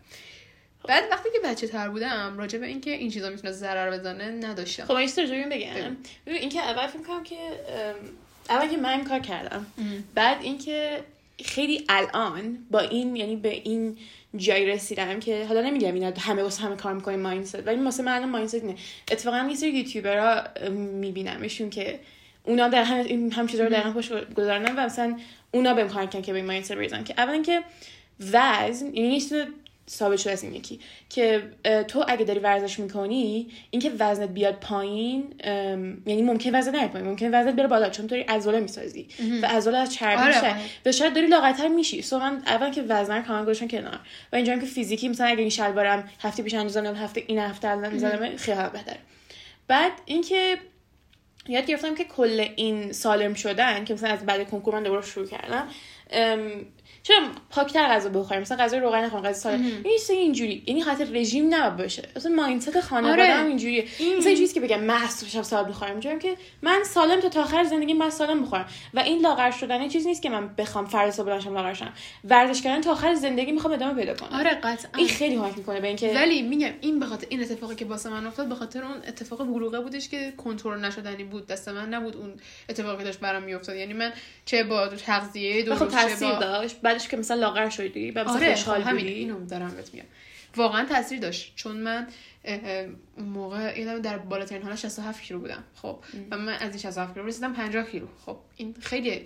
بعد 0.88 1.04
وقتی 1.12 1.30
که 1.34 1.48
بچه 1.48 1.68
تر 1.68 1.90
بودم 1.90 2.38
راجع 2.38 2.60
به 2.60 2.66
اینکه 2.66 2.92
این 2.92 3.12
چیزا 3.12 3.30
می‌تونه 3.30 3.54
ضرر 3.54 3.98
بزنه 3.98 4.32
نداشتم. 4.32 4.86
خب 4.86 4.94
من 4.94 5.06
به 5.16 5.36
این 5.36 5.50
بگم 5.50 5.98
ببین 6.26 6.40
اینکه 6.42 6.60
اول 6.60 6.88
فکر 6.88 7.02
کنم 7.02 7.24
که 7.24 7.36
اول 8.50 8.68
که 8.68 8.78
من 8.78 8.90
این 8.90 9.04
کار 9.04 9.20
کردم. 9.20 9.66
بعد 10.16 10.38
اینکه 10.42 11.04
خیلی 11.46 11.86
الان 11.90 12.58
با 12.72 12.80
این 12.80 13.16
یعنی 13.16 13.36
به 13.36 13.50
این 13.50 13.98
جایی 14.38 14.66
رسیدم 14.66 15.20
که 15.20 15.46
حالا 15.46 15.62
نمیگم 15.62 15.94
اینا 15.94 16.14
همه 16.20 16.44
واسه 16.44 16.64
همه 16.64 16.76
کار 16.76 16.94
می‌کنیم 16.94 17.20
مایندست 17.20 17.68
ولی 17.68 17.84
واسه 17.84 18.04
من 18.04 18.12
الان 18.12 18.30
مایندست 18.30 18.56
اینه. 18.56 18.76
اتفاقا 19.12 19.48
یه 19.50 19.56
سری 19.56 19.70
یوتیوبرها 19.70 20.44
میبینمشون 20.72 21.70
که 21.70 22.00
اونا 22.44 22.68
در 22.68 22.84
هم 22.84 22.96
این 22.96 23.32
هم 23.32 23.48
چیزا 23.48 23.64
رو 23.64 23.70
دقیقا 23.70 23.92
پشت 23.92 24.34
گذارنن 24.34 24.76
و 24.76 24.86
مثلا 24.86 25.20
اونا 25.52 25.74
بهم 25.74 25.90
کمک 25.90 26.10
کردن 26.10 26.22
که 26.22 26.32
به 26.32 26.38
این 26.38 26.46
مایندست 26.48 26.74
برسن 26.74 27.04
که 27.04 27.14
اول 27.18 27.34
اینکه 27.34 27.64
وزن 28.20 28.86
یعنی 28.94 29.14
یه 29.14 29.48
ثابت 29.90 30.20
شده 30.20 30.34
از 30.34 30.44
این 30.44 30.56
یکی. 30.56 30.80
که 31.10 31.44
تو 31.88 32.06
اگه 32.08 32.26
داری 32.26 32.40
ورزش 32.40 32.80
می‌کنی 32.80 33.48
اینکه 33.70 33.92
وزنت 34.00 34.30
بیاد 34.30 34.54
پایین 34.54 35.34
یعنی 36.06 36.22
ممکن 36.22 36.56
وزنت 36.56 36.76
نیاد 36.76 36.90
پایین 36.90 37.08
ممکن 37.08 37.28
وزنت 37.28 37.56
بره 37.56 37.68
بالا 37.68 37.90
چون 37.90 38.08
تو 38.08 38.16
داری 38.16 38.22
عضله 38.22 38.60
می‌سازی 38.60 39.08
و 39.42 39.46
عضله 39.46 39.78
از 39.78 39.94
چربی 39.94 40.22
آره، 40.22 40.28
میشه. 40.28 40.40
آره. 40.40 40.56
و 40.86 40.92
شاید 40.92 41.14
داری 41.14 41.28
لاغرتر 41.28 41.68
میشی. 41.68 42.02
سو 42.02 42.20
من 42.20 42.42
اول 42.46 42.72
که 42.72 42.82
وزن 42.82 43.18
رو 43.18 43.24
کامل 43.24 43.44
گذاشتم 43.44 43.68
کنار. 43.68 44.00
و 44.32 44.36
اینجا 44.36 44.54
هم 44.54 44.60
که 44.60 44.66
فیزیکی 44.66 45.10
مثلا 45.10 45.28
اگه 45.28 45.40
این 45.40 45.50
شلوارم 45.50 46.10
هفته 46.20 46.44
پیش 46.44 46.54
اندازه 46.54 46.82
هفته 46.82 47.24
این 47.28 47.40
هفته 47.40 47.68
الان 47.68 47.98
زدم 47.98 48.38
خیلی 48.38 48.58
بهتره 48.74 49.00
بعد 49.68 49.92
اینکه 50.06 50.58
یاد 51.48 51.66
گرفتم 51.66 51.96
که 51.96 52.04
کل 52.04 52.48
این 52.56 52.92
سالم 52.92 53.34
شدن 53.34 53.86
که 53.86 53.94
مثلا 53.94 54.10
از 54.10 54.26
بعد 54.26 54.50
کنکور 54.50 54.76
من 54.76 54.84
دوباره 54.84 55.06
شروع 55.06 55.28
کردم 55.28 55.68
چرا 57.08 57.18
پاکتر 57.50 57.88
غذا 57.88 58.10
بخوریم؟ 58.10 58.42
مثلا 58.42 58.58
غذا 58.58 58.78
روغن 58.78 59.06
نخوریم 59.06 59.26
غذا 59.26 59.40
سالم 59.40 59.64
این 59.64 59.98
چیز 59.98 60.10
اینجوری. 60.10 60.64
یعنی 60.68 60.84
خاطر 60.84 61.04
رژیم 61.04 61.54
نباید 61.54 61.76
باشه. 61.76 62.04
اصلا 62.16 62.32
مایندست 62.32 62.80
خانواده 62.80 63.12
آره. 63.12 63.34
هم 63.34 63.48
اینجوریه. 63.48 63.84
مثلا 63.84 64.08
اینجوریه 64.10 64.48
که 64.48 64.60
بگم 64.60 64.90
از 64.90 65.26
شب 65.32 65.42
سالم 65.42 65.70
بخورم 65.70 65.96
میگم 65.96 66.20
که 66.20 66.38
من 66.62 66.84
سالم 66.84 67.20
تا 67.20 67.30
تا 67.30 67.42
آخر 67.42 67.64
زندگی 67.64 67.94
من 67.94 68.10
سالم 68.10 68.42
بخورم 68.42 68.66
و 68.94 69.00
این 69.00 69.22
لاغر 69.22 69.52
شدن 69.52 69.82
یه 69.82 69.90
چیزی 69.90 70.10
نیست 70.10 70.22
که 70.22 70.30
من 70.30 70.48
بخوام 70.48 70.86
فردا 70.86 71.12
صبح 71.12 71.26
بلند 71.26 71.42
شم 71.42 71.54
لاغر 71.54 71.74
شم. 71.74 71.94
ورزش 72.24 72.62
کردن 72.62 72.82
تا 72.82 72.92
آخر 72.92 73.14
زندگی 73.14 73.52
می‌خوام 73.52 73.74
ادامه 73.74 73.94
پیدا 73.94 74.14
کنم. 74.14 74.40
آره 74.40 74.50
قطعا. 74.50 74.92
این 74.98 75.08
خیلی 75.08 75.36
کمک 75.36 75.58
می‌کنه 75.58 75.80
به 75.80 75.88
اینکه 75.88 76.14
ولی 76.14 76.42
میگم 76.42 76.72
این 76.82 77.00
به 77.00 77.06
خاطر 77.06 77.28
این 77.30 77.42
اتفاقی 77.42 77.76
که 77.76 77.86
واسه 77.86 78.10
من 78.10 78.28
افتاد 78.28 78.50
به 78.50 78.56
خاطر 78.56 78.84
اون 78.84 78.98
اتفاق 79.08 79.44
بلوغه 79.44 79.80
بودش 79.80 80.10
که 80.10 80.34
کنترل 80.38 80.86
نشدنی 80.86 81.24
بود. 81.24 81.48
دست 81.48 81.70
من 81.70 81.90
نبود 81.90 82.16
اون 82.18 82.34
اتفاقی 82.70 83.04
داشت 83.04 83.20
برام 83.20 83.44
میافتاد. 83.44 83.76
یعنی 83.76 83.94
من 83.94 84.14
چه 84.46 84.64
با 84.64 84.88
تغذیه 84.88 85.62
خب 85.64 85.70
درست 85.70 85.82
چه 85.82 86.02
تاثیر 86.02 86.30
با 86.84 86.95
بعدش 86.96 87.08
که 87.08 87.18
مثلا 87.18 87.38
لاغر 87.38 87.70
شدی 87.70 88.12
بعد 88.12 88.26
مثلا 88.26 88.38
آره 88.38 88.56
خوشحال 88.56 88.82
خب 88.82 88.88
همین 88.88 89.08
اینو 89.08 89.46
دارم 89.46 89.76
بهت 89.76 89.94
میگم. 89.94 90.06
واقعا 90.56 90.86
تاثیر 90.86 91.20
داشت 91.20 91.54
چون 91.56 91.78
من 91.78 92.08
اون 93.18 93.26
موقع 93.30 93.80
یادم 93.80 94.02
در 94.02 94.18
بالاترین 94.18 94.62
حالا 94.62 94.76
67 94.76 95.24
کیلو 95.24 95.40
بودم 95.40 95.64
خب. 95.76 96.00
و 96.32 96.38
من 96.38 96.54
از 96.54 96.70
این 96.70 96.78
67 96.78 97.14
کیلو 97.14 97.26
رسیدم 97.26 97.54
50 97.54 97.90
کیلو 97.90 98.08
خب. 98.26 98.38
این 98.56 98.76
خیلی 98.82 99.22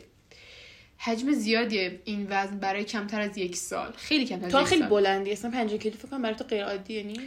حجم 0.97 1.31
زیادیه 1.31 1.99
این 2.05 2.27
وزن 2.29 2.59
برای 2.59 2.83
کمتر 2.83 3.21
از 3.21 3.38
یک 3.38 3.55
سال 3.55 3.93
خیلی 3.97 4.25
کمتر 4.25 4.45
از 4.45 4.51
تو 4.51 4.61
یک 4.61 4.67
خیلی 4.67 4.81
سال. 4.81 4.89
بلندی 4.89 5.31
اصلا 5.31 5.51
50 5.51 5.77
کیلو 5.79 5.95
فکر 5.95 6.07
کنم 6.07 6.21
برای 6.21 6.35
تو 6.35 6.43
غیر 6.43 6.65
عادیه 6.65 7.03
نی 7.03 7.19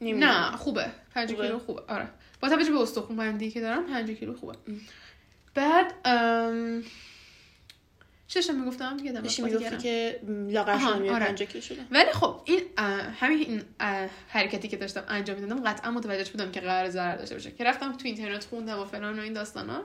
نمی‌دونم. 0.00 0.26
نه 0.26 0.56
خوبه. 0.56 0.86
5 1.14 1.30
خوبه. 1.30 1.46
کیلو 1.46 1.58
خوبه. 1.58 1.82
آره. 1.88 2.08
با 2.40 2.48
توجه 2.48 2.70
به 2.70 2.80
استخون 2.80 3.16
بندی 3.16 3.50
که 3.50 3.60
دارم 3.60 3.86
5 3.86 4.10
کیلو 4.10 4.34
خوبه. 4.34 4.54
بعد 5.54 5.94
ام... 6.04 6.82
داشتم 8.34 8.54
می‌گفتم 8.54 8.96
یادم 9.02 9.20
داشتی 9.20 9.42
می‌گفتی. 9.42 9.76
که 9.76 10.20
لاغر 10.28 10.78
یا 10.80 11.14
آره. 11.14 11.26
50 11.26 11.48
کیلو 11.48 11.64
شدم. 11.64 11.86
ولی 11.90 12.12
خب 12.12 12.40
این 12.44 12.60
همین 13.20 13.38
این 13.38 13.62
حرکتی 14.28 14.68
که 14.68 14.76
داشتم 14.76 15.04
انجام 15.08 15.38
می‌دادم 15.38 15.62
قطعا 15.64 15.90
متوجه 15.90 16.32
بودم 16.32 16.50
که 16.50 16.60
قرار 16.60 16.90
ضرر 16.90 17.16
داشته 17.16 17.34
باشه. 17.34 17.50
که 17.50 17.64
رفتم 17.64 17.92
تو 17.92 18.06
اینترنت 18.06 18.44
خوندم 18.44 18.78
و 18.78 18.84
فلان 18.84 19.18
و 19.18 19.22
این 19.22 19.32
داستانا 19.32 19.82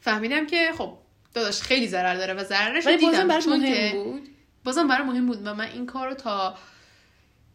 فهمیدم 0.00 0.46
که 0.46 0.70
خب 0.78 0.98
داداش 1.34 1.62
خیلی 1.62 1.88
ضرر 1.88 2.14
داره 2.14 2.34
و 2.34 2.44
ضررش 2.44 2.86
دیدم. 2.86 3.40
چون 3.40 3.58
مهم 3.58 3.74
که 3.74 3.90
بود. 3.94 4.28
بازم 4.64 4.88
برای 4.88 5.06
مهم 5.06 5.26
بود 5.26 5.46
و 5.46 5.54
من 5.54 5.66
این 5.66 5.86
کار 5.86 6.08
رو 6.08 6.14
تا 6.14 6.54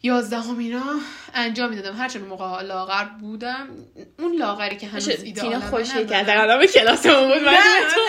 یازدهم 0.05 0.59
اینا 0.59 0.99
انجام 1.33 1.69
می‌دادم. 1.69 1.97
هرچند 1.97 2.21
اون 2.21 2.29
موقع 2.29 2.61
لاغر 2.61 3.03
بودم 3.03 3.69
اون 4.19 4.35
لاغری 4.35 4.77
که 4.77 4.87
هنوز 4.87 5.09
ایده 5.09 5.59
خوشی. 5.59 6.05
که 6.05 6.15
از 6.15 6.29
آدم 6.29 6.65
کلاسمون 6.65 7.27
بود 7.27 7.43
من 7.43 7.57
تو 7.93 7.99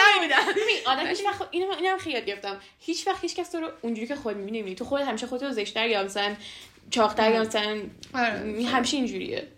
ببین 0.52 0.76
آدم 0.86 1.06
هیچ 1.06 1.24
وقت 1.26 1.48
اینو 1.50 1.66
من 1.68 1.78
اینم 1.78 1.98
خیلی 1.98 2.22
گرفتم. 2.22 2.56
هیچ 2.78 3.06
وقت 3.06 3.22
هیچ 3.22 3.36
کس 3.36 3.50
تو 3.50 3.60
رو 3.60 3.68
اونجوری 3.82 4.06
که 4.06 4.14
خود 4.14 4.36
می‌بینی 4.36 4.74
تو 4.74 4.84
خودت 4.84 5.04
همیشه 5.04 5.26
خودت 5.26 5.42
رو 5.42 5.52
زشتر 5.52 5.88
یا 5.88 6.02
مثلا 6.02 6.34
چاقتر 6.90 7.32
یا 7.32 7.40
مثلا 7.40 7.80
آره. 8.14 8.64
همیشه 8.66 8.96
اینجوریه. 8.96 9.48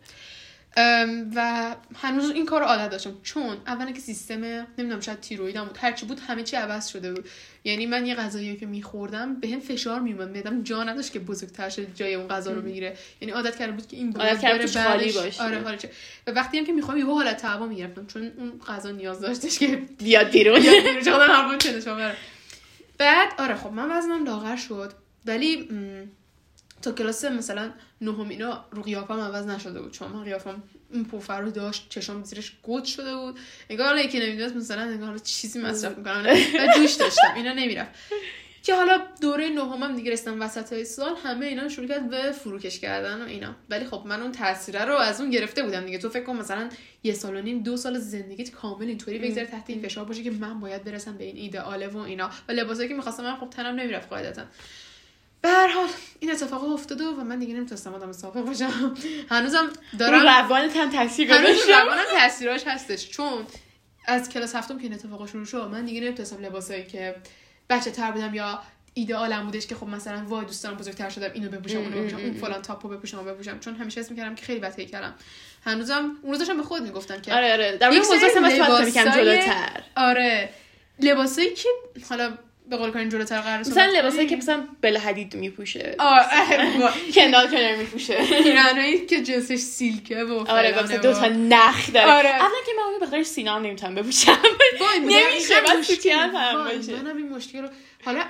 و 1.36 1.74
هنوز 1.94 2.30
این 2.30 2.46
کار 2.46 2.60
رو 2.60 2.66
عادت 2.66 2.90
داشتم. 2.90 3.12
چون 3.22 3.56
اولا 3.66 3.90
که 3.90 4.00
سیستم 4.00 4.44
نمی‌دونم 4.78 5.00
شاید 5.00 5.20
تیرویدم 5.20 5.64
بود. 5.64 5.78
هرچی 5.80 6.06
بود 6.06 6.20
همه 6.28 6.42
چی 6.42 6.56
عوض 6.56 6.88
شده 6.88 7.12
بود. 7.12 7.28
یعنی 7.64 7.86
من 7.86 8.06
یه 8.06 8.14
غذایی 8.14 8.56
که 8.56 8.66
میخوردم 8.66 9.34
به 9.34 9.48
هم 9.48 9.60
فشار 9.60 10.00
میومد 10.00 10.28
میدم 10.28 10.62
جا 10.62 10.84
نداشت 10.84 11.12
که 11.12 11.18
بزرگتر 11.18 11.68
شه 11.68 11.86
جای 11.94 12.14
اون 12.14 12.28
غذا 12.28 12.52
رو 12.52 12.62
بگیره. 12.62 12.96
یعنی 13.20 13.32
عادت 13.32 13.58
کرده 13.58 13.72
بود 13.72 13.86
که 13.86 13.96
این 13.96 14.16
عادت 14.16 14.40
کرده 14.40 14.66
بره 14.66 14.88
خالی 14.88 15.12
باشه. 15.12 15.42
آره 15.42 15.62
خالی 15.64 15.78
شه. 15.78 15.90
و 16.26 16.30
وقتی 16.30 16.58
هم 16.58 16.66
که 16.66 16.72
می‌خوام 16.72 16.98
یهو 16.98 17.14
حالت 17.14 17.36
تعبا 17.36 17.66
می‌گرفتم. 17.66 18.06
چون 18.06 18.32
اون 18.36 18.60
غذا 18.68 18.90
نیاز 18.90 19.20
داشتش 19.20 19.58
که 19.58 19.76
بیاد 19.98 20.30
بیرون. 20.30 20.60
برم. 21.04 22.14
بعد 22.98 23.28
آره 23.38 23.54
خب 23.54 23.72
من 23.72 23.98
وزنم 23.98 24.24
لاغر 24.24 24.56
شد. 24.56 24.92
ولی 25.26 25.56
م، 25.56 26.08
تا 26.86 26.92
کلاس 26.92 27.24
مثلا 27.24 27.70
نهم 28.00 28.28
اینا 28.28 28.64
رو 28.70 28.82
قیافم 28.82 29.20
عوض 29.20 29.46
نشده 29.46 29.82
بود. 29.82 29.92
چون 29.92 30.08
من 30.08 30.24
قیافم 30.24 30.62
این 30.90 31.04
پوفر 31.04 31.40
رو 31.40 31.50
داشت 31.50 31.86
چشام 31.88 32.24
زیرش 32.24 32.52
گود 32.62 32.84
شده 32.84 33.16
بود. 33.16 33.38
انگار 33.70 33.86
حالا 33.86 34.00
یکی 34.00 34.20
نمی‌دونست 34.20 34.56
مثلا 34.56 34.82
انگار 34.82 35.18
چیزی 35.18 35.58
مصرف 35.58 35.98
می‌کنم 35.98 36.26
و 36.26 36.76
جوش 36.76 36.94
داشتم. 36.94 37.34
اینا 37.36 37.52
نمی‌رفت. 37.52 37.90
که 38.62 38.74
حالا 38.74 38.98
دوره 39.20 39.48
نهمم 39.48 39.96
دیگه 39.96 40.12
رسیدم 40.12 40.42
وسط 40.42 40.72
های 40.72 40.84
سال 40.84 41.16
همه 41.24 41.46
اینا 41.46 41.68
شروع 41.68 41.88
کرد 41.88 42.10
به 42.10 42.32
فروکش 42.32 42.78
کردن 42.80 43.22
و 43.22 43.24
اینا. 43.24 43.56
ولی 43.70 43.84
خب 43.84 44.02
من 44.06 44.22
اون 44.22 44.32
تاثیره 44.32 44.84
رو 44.84 44.94
از 44.94 45.20
اون 45.20 45.30
گرفته 45.30 45.62
بودم 45.62 45.86
دیگه. 45.86 45.98
تو 45.98 46.08
فکر 46.08 46.24
کن 46.24 46.36
مثلا 46.36 46.68
یه 47.02 47.14
سال 47.14 47.36
و 47.36 47.42
نیم 47.42 47.62
دو 47.62 47.76
سال 47.76 47.98
زندگیت 47.98 48.50
کامل 48.50 48.86
اینطوری 48.86 49.18
بگذره 49.18 49.46
تحت 49.46 49.64
این 49.70 49.82
فشار 49.82 50.04
باشه 50.04 50.22
که 50.22 50.30
من 50.30 50.60
باید 50.60 50.84
برسم 50.84 51.16
به 51.16 51.24
این 51.24 51.36
ایدئاله 51.36 51.88
و 51.88 51.96
اینا. 51.96 52.30
و 52.48 52.52
لباسایی 52.52 52.88
که 52.88 52.94
می‌خواستم 52.94 53.22
من 53.22 53.36
خب 53.36 53.50
تنم 53.50 53.74
نمی‌رفت 53.74 54.08
قاعدتا. 54.08 54.42
به 55.46 55.52
هر 55.52 55.68
حال 55.68 55.88
این 56.20 56.30
اتفاق 56.30 56.64
افتاده 56.72 57.04
و 57.04 57.24
من 57.24 57.38
دیگه 57.38 57.54
نمی‌تونستم 57.54 57.94
آدم 57.94 58.12
ساقه 58.12 58.42
باشم. 58.42 58.96
هنوزم 59.30 59.66
رو 59.92 59.98
دارم 59.98 60.22
روانت 60.22 60.76
هم 60.76 60.90
تاثیر 60.90 61.32
هنوز 61.32 61.50
گذاشته 61.50 61.78
روانم 61.80 62.02
تاثیراش 62.18 62.66
هستش 62.66 63.10
چون 63.10 63.46
از 64.06 64.28
کلاس 64.28 64.54
هفتم 64.54 64.76
که 64.78 64.84
این 64.84 64.92
اتفاق 64.92 65.28
شروع 65.28 65.44
شد 65.44 65.68
من 65.72 65.84
دیگه 65.84 66.00
نمی‌تونستم 66.00 66.44
لباسایی 66.44 66.84
که 66.86 67.16
بچه 67.70 67.90
تر 67.90 68.10
بودم 68.10 68.34
یا 68.34 68.62
ایدئالم 68.94 69.44
بودش 69.44 69.66
که 69.66 69.74
خب 69.74 69.86
مثلا 69.86 70.24
وای 70.28 70.44
دوست 70.44 70.64
دارم 70.64 70.76
بزرگتر 70.76 71.08
شدم 71.08 71.30
اینو 71.34 71.48
بپوشم 71.50 71.78
اونو 71.78 71.90
بپوشم 71.90 72.16
اون 72.16 72.34
فلان 72.34 72.62
تاپو 72.62 72.88
بپوشم 72.88 73.18
و 73.18 73.22
بپوشم. 73.22 73.58
چون 73.58 73.74
همیشه 73.76 74.00
حس 74.00 74.10
می‌کردم 74.10 74.34
که 74.34 74.44
خیلی 74.44 74.60
بد 74.60 74.80
کردم 74.80 75.14
هنوزم 75.64 76.16
اون 76.22 76.32
روز 76.32 76.38
داشتم 76.38 76.56
به 76.56 76.62
خود 76.62 76.82
می‌گفتم 76.82 77.20
که 77.20 77.34
آره 77.34 77.52
آره. 77.52 77.76
در 77.76 77.88
مورد 77.90 77.98
موضوع 77.98 78.28
صحبت 78.28 78.52
لباسای- 78.52 78.92
جلوتر. 78.92 79.82
آره 79.96 80.50
لباسایی 81.00 81.54
که 81.54 81.68
حالا 82.08 82.38
به 82.70 82.76
قول 82.76 82.90
کنیم 82.90 83.08
جلوتر 83.08 83.40
قرار 83.40 83.58
مثلا 83.58 83.92
لباسایی. 83.94 84.26
که 84.26 84.36
مثلا 84.36 84.68
بل 84.80 84.96
حدید 84.96 85.34
میپوشه 85.34 85.96
کندال 87.14 87.50
کنر 87.50 87.76
میپوشه 87.76 88.16
پیرنایی 88.42 89.06
که 89.06 89.22
جنسش 89.22 89.56
سیلکه 89.56 90.24
و 90.24 90.32
آره 90.48 90.82
مثلا 90.82 90.96
دو 90.96 91.12
تا 91.12 91.28
نخ 91.28 91.92
داره 91.92 92.12
آره. 92.12 92.28
اولا 92.28 92.58
که 92.66 92.72
من 92.76 92.98
به 93.00 93.06
خاطر 93.06 93.22
سینام 93.22 93.62
نمی‌تونم 93.66 93.94
بپوشم 93.94 94.38
نمیشه، 95.00 95.60
مشکل. 95.60 95.82
سوتیان 95.82 96.30
هم 96.30 96.64
باشه. 96.64 97.02
منم 97.02 97.16
این 97.16 97.28
مشکل 97.28 97.62
رو 97.62 97.68
حالا 98.04 98.22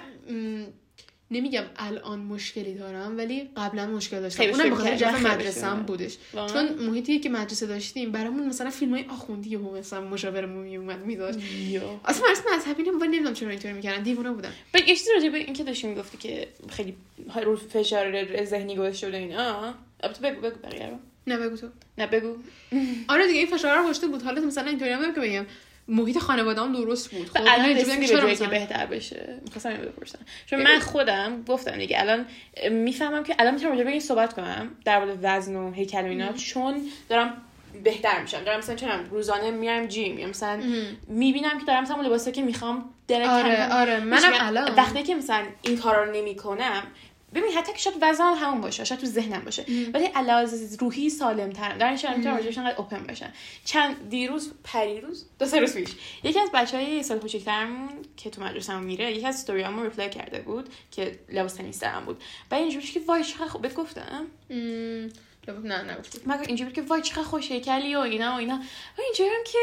نمیگم 1.30 1.62
الان 1.76 2.18
مشکلی 2.18 2.75
دارم 2.75 3.16
ولی 3.16 3.50
قبلا 3.56 3.87
مشکل 3.87 4.21
داشتم. 4.21 4.42
اونم 4.42 4.56
به 4.56 4.64
مشکل 4.64 4.76
خاطر 4.76 4.97
کردم. 4.97 5.12
جو 5.12 5.18
خیلی 5.18 5.35
مدرسه 5.35 5.73
مشکل. 5.73 5.83
بودش. 5.83 6.16
واقعا؟ 6.35 6.66
چون 6.68 6.87
محیطی 6.87 7.18
که 7.18 7.28
مدرسه 7.28 7.66
داشتیم 7.66 8.12
برامون 8.12 8.47
مثلا 8.47 8.71
فیلم 8.71 8.92
های 8.95 9.04
آخوندی 9.11 9.56
و 9.56 9.71
مثلا 9.71 10.00
مشاورمون 10.00 10.64
میومد 10.64 11.04
میداشت. 11.04 11.38
یا. 11.68 12.00
اصلا 12.04 12.26
مدرسه 12.26 12.56
مذهبی 12.56 12.83
نبود. 12.83 13.00
ولی 13.02 13.11
نمی‌دونم 13.11 13.35
چرا 13.35 13.50
اینطوری 13.50 13.75
می‌کردن. 13.75 14.02
دیوونه 14.02 14.30
بودم 14.30 14.52
یه 14.75 14.97
چیزی 14.97 15.11
راجع 15.14 15.28
به 15.28 15.38
این 15.38 15.52
که 15.52 15.64
داشتی 15.64 15.87
می‌گفتی 15.87 16.18
که 16.18 16.49
خیلی 16.68 16.95
رو 17.45 17.56
فشار 17.56 18.45
ذهنی 18.45 18.76
گذاشته 18.76 19.06
بود 19.06 19.14
و 19.14 19.18
اینا. 19.18 19.75
البته 20.02 20.30
بگو 20.30 20.40
بگو 20.40 20.59
بقیه 20.59 20.87
رو 20.87 20.97
نه 21.26 21.38
بگو 21.38 21.56
تو. 21.56 21.66
نه 21.99 22.06
بگو. 22.06 22.37
آره 23.09 23.26
دیگه 23.26 23.38
این 23.38 23.47
فشار 23.47 23.76
رو 23.76 23.85
گذاشته 23.85 24.06
بود. 24.06 24.23
حالا 24.23 24.40
مثلا 24.40 24.68
اینطوری 24.68 24.90
هم 24.90 25.14
که 25.14 25.21
بگم. 25.21 25.47
محیط 25.88 26.19
خانواده‌ام 26.19 26.73
درست 26.73 27.11
بود. 27.11 27.28
خب 27.28 27.40
الان 27.40 27.71
رسیدی 27.76 28.00
به 28.00 28.07
که 28.07 28.16
جایی 28.16 28.47
بهتر 28.47 28.87
بشه؟ 28.87 29.40
می‌خواستم 29.45 29.69
اینو 29.69 29.83
بپرسم. 29.83 30.19
چون 30.47 30.62
من 30.62 30.78
خودم 30.78 31.43
گفتم 31.43 31.78
دیگه 31.78 32.00
الان 32.00 32.26
می‌فهمم 32.71 33.25
که 33.25 33.37
الان 33.38 33.55
می‌تونم 33.55 33.73
راجع 33.73 33.85
به 33.85 33.90
این 33.90 34.00
صحبت 34.00 34.33
کنم 34.33 34.71
در 34.85 35.05
مورد 35.05 35.19
وزن 35.23 35.57
و 35.57 35.73
هیکل 35.73 36.02
و 36.02 36.07
اینا 36.07 36.33
چون 36.33 36.81
دارم 37.09 37.43
بهتر 37.85 38.23
میشم. 38.23 38.45
دارم 38.45 38.59
مثلا 38.59 38.75
چنم 38.75 39.05
روزانه 39.11 39.50
میرم 39.50 39.87
جیم. 39.87 40.19
یا 40.19 40.26
مثلا 40.26 40.62
می‌بینم 41.09 41.59
که 41.59 41.64
دارم 41.64 41.83
مثلا 41.83 41.97
اون 41.97 42.07
لباسایی 42.07 42.37
که 42.37 42.43
می‌خوام 42.43 42.90
درک 43.09 43.28
آره، 43.28 43.73
آره. 43.73 44.00
منم. 44.00 44.33
الان- 44.40 44.75
وقتی 44.75 45.02
که 45.02 45.14
مثلا 45.14 45.43
این 45.62 45.78
کارا 45.78 46.05
رو 46.05 46.12
نمی‌کنم 46.12 46.83
ببین 47.37 47.52
حتی 47.52 47.73
که 47.73 47.78
شاید 47.78 47.97
وزنم 48.00 48.35
همون 48.35 48.61
باشه 48.61 48.85
شاید 48.85 49.00
تو 49.00 49.07
ذهنم 49.07 49.40
باشه 49.45 49.64
ولی 49.95 50.05
علاوه 50.05 50.50
روحی 50.81 51.11
سالم 51.11 51.50
ترم 51.50 51.78
در 51.78 51.88
این 51.88 51.97
شرایط 51.97 52.19
می‌تونم 52.19 52.37
راجعش 52.37 52.59
انقدر 52.59 52.76
اوپن 52.76 53.07
باشم 53.07 53.33
چند 53.64 54.09
دیروز 54.09 54.52
پریروز 54.64 55.26
دو 55.38 55.47
سه 55.47 55.61
روز 55.61 55.75
پیش 55.75 55.88
یکی 56.23 56.40
از 56.40 56.49
بچه 56.55 56.76
های 56.76 57.02
سال 57.02 57.19
کوچیکترمون 57.19 57.88
که 58.16 58.31
تو 58.31 58.43
مدرسه 58.43 58.78
میره 58.78 59.12
یکی 59.12 59.26
از 59.26 59.35
استوریامو 59.35 59.83
ریپلای 59.83 60.11
کرده 60.11 60.38
بود 60.38 60.69
که 60.90 61.19
لباس 61.28 61.55
تنیس 61.55 61.85
بود. 61.85 62.23
و 62.50 62.55
اینجوری 62.55 62.87
که 62.87 63.00
وای 63.07 63.25
چقدر 63.25 63.49
خوب. 63.49 63.75
گفتم؟ 63.75 64.26
نه 65.49 65.83
نه 65.83 65.97
مگه 66.26 66.41
اینجوری 66.47 66.73
که 66.73 66.83
وای 66.83 67.03
چقدر 67.03 67.23
خوش 67.23 67.53
هیکلی 67.53 67.97
و 67.97 67.99
اینا 67.99 68.33
و 68.33 68.38
اینا. 68.38 68.55
و 68.99 69.00
اینجوری 69.03 69.31
هم 69.31 69.45
که 69.45 69.59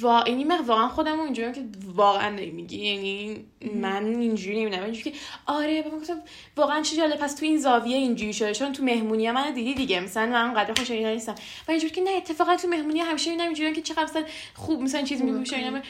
وا... 0.00 0.24
یعنی 0.26 0.44
من 0.44 0.60
واقعا 0.60 0.88
خودم 0.88 1.20
اینجوری 1.20 1.52
که 1.52 1.64
واقعا 1.94 2.30
نمیگی. 2.30 2.78
یعنی 2.78 3.44
من 3.74 4.04
اینجوری 4.04 4.60
نمی‌دونم. 4.60 4.84
اینجوری 4.84 5.10
که 5.10 5.16
آره 5.46 5.82
بابا 5.82 5.98
گفتم 5.98 6.22
واقعا 6.56 6.82
چه 6.82 6.96
جالب. 6.96 7.18
پس 7.18 7.34
تو 7.34 7.44
این 7.44 7.58
زاویه 7.58 7.96
اینجوری 7.96 8.32
شده. 8.32 8.54
چون 8.54 8.72
تو 8.72 8.84
مهمونی 8.84 9.30
من 9.30 9.54
دیدی 9.54 9.74
دیگه. 9.74 10.00
مثلا 10.00 10.26
من 10.26 10.74
خوش 10.74 10.90
هیکلی 10.90 11.14
نیستم. 11.14 11.34
و 11.68 11.70
اینجوری 11.70 11.94
که 11.94 12.00
نه 12.00 12.10
اتفاقا 12.10 12.56
تو 12.56 12.68
مهمونی 12.68 13.00
همیشه 13.00 13.30
می‌بینم 13.30 13.46
اینجوری 13.46 13.72
که 13.72 13.82
چقدر 13.82 14.04
مثلا 14.04 14.24
خوب 14.54 14.80
مثلا 14.80 15.02
چیز 15.02 15.22
میپوشه 15.22 15.56
اینا. 15.56 15.80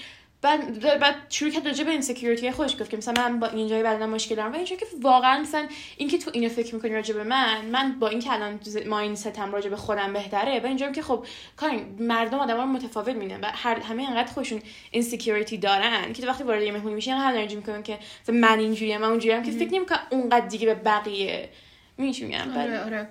بعد 0.42 0.98
بعد 0.98 1.14
شروع 1.28 1.50
کرد 1.50 1.66
راجع 1.66 1.84
به 1.84 1.90
insecurity 1.90 2.50
خودش 2.50 2.80
گفت 2.80 2.90
که 2.90 2.96
مثلا 2.96 3.28
من 3.28 3.40
با 3.40 3.46
اینجای 3.46 3.82
بدنم 3.82 4.10
مشکل 4.10 4.34
دارم. 4.34 4.52
و 4.52 4.56
اینجا 4.56 4.76
که 4.76 4.86
واقعا 5.02 5.40
مثلا 5.40 5.68
اینکه 5.96 6.18
تو 6.18 6.30
اینو 6.34 6.48
فکر 6.48 6.74
می‌کنی 6.74 6.90
راجع 6.90 7.14
به 7.14 7.24
من 7.24 7.64
من 7.64 7.98
با 7.98 8.08
اینکه 8.08 8.32
الان 8.32 8.60
mindset 8.86 9.14
م 9.14 9.52
راجع 9.52 9.70
به 9.70 9.76
خودم 9.76 10.12
بهتره 10.12 10.60
و 10.60 10.66
اینجا 10.66 10.92
که 10.92 11.02
خب 11.02 11.26
کارین 11.56 11.96
مردم 12.00 12.38
آدما 12.38 12.62
رو 12.62 12.68
متفاوت 12.68 13.08
می‌بینن 13.08 13.40
و 13.40 13.50
هر 13.54 13.80
همه 13.80 14.02
انقدر 14.08 14.32
خودشون 14.32 14.62
insecurity 14.90 15.58
دارن 15.58 16.12
که 16.12 16.22
تو 16.22 16.28
وقتی 16.28 16.44
وارد 16.44 16.62
یه 16.62 16.72
مهمونی 16.72 16.94
میشی 16.94 17.10
هم 17.10 17.26
انرژی 17.26 17.56
می‌کنن 17.56 17.82
که 17.82 17.98
من 18.28 18.58
اینجوریم 18.58 19.00
من 19.00 19.08
اونجوریم 19.08 19.42
که 19.42 19.50
فکر 19.50 19.74
نمی‌کنم 19.74 20.00
اونقدر 20.10 20.46
دیگه 20.46 20.66
به 20.66 20.74
بقیه. 20.74 21.48
میشه 21.98 22.26
میگم؟ 22.26 22.58
آره 22.58 22.84
آره. 22.84 23.08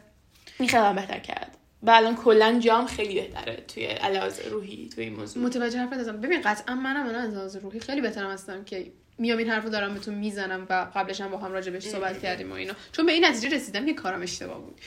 این 0.60 0.70
خیلی 0.70 0.94
بهتر 0.96 1.20
کرد. 1.20 1.58
و 1.84 1.89
الان 1.89 2.15
کلا 2.15 2.60
جام 2.60 2.88
خیلی 2.88 3.22
بهتره 3.22 3.55
توی 3.67 3.86
لحاظ 3.86 4.50
روحی 4.50 4.89
توی 4.96 5.03
این 5.03 5.15
موضوع. 5.15 5.44
متوجه 5.44 5.79
حرفت 5.79 5.94
هستم. 5.94 6.22
ببین 6.22 6.41
قطعا 6.41 6.75
منم 6.75 7.08
الان 7.08 7.22
از 7.22 7.34
لحاظ 7.34 7.55
روحی 7.55 7.79
خیلی 7.79 8.01
بهترم 8.01 8.32
هستم 8.32 8.63
که 8.63 8.91
میام 9.17 9.38
این 9.38 9.50
حرفو 9.50 9.70
دارم 9.70 9.94
بهتون 9.94 10.15
می‌زنم 10.15 10.67
و 10.70 10.88
قبلش 10.96 11.22
هم 11.22 11.32
با 11.32 11.38
هم 11.38 11.51
راجع 11.51 11.72
بهش 11.72 11.84
صحبت 11.84 12.22
کردیم 12.22 12.51
و 12.51 12.53
اینا. 12.53 12.74
چون 12.91 13.05
به 13.05 13.12
این 13.12 13.25
نتیجه 13.25 13.55
رسیدم 13.55 13.86
که 13.86 13.94
کارم 13.94 14.22
اشتباه 14.22 14.62
بود. 14.62 14.82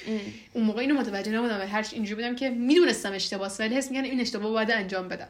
اون 0.52 0.64
موقع 0.64 0.80
اینو 0.80 0.95
متوجه 0.95 1.33
نبودم 1.33 1.61
و 1.61 1.66
هر 1.66 1.87
اینجوری 1.92 2.23
بودم 2.23 2.37
که 2.37 2.50
می‌دونستم 2.50 3.12
اشتباهه 3.12 3.52
ولی 3.59 3.75
حس 3.75 3.90
میگن 3.90 4.04
این 4.04 4.21
اشتباه 4.21 4.52
باید 4.52 4.71
انجام 4.71 5.09
بدم. 5.09 5.28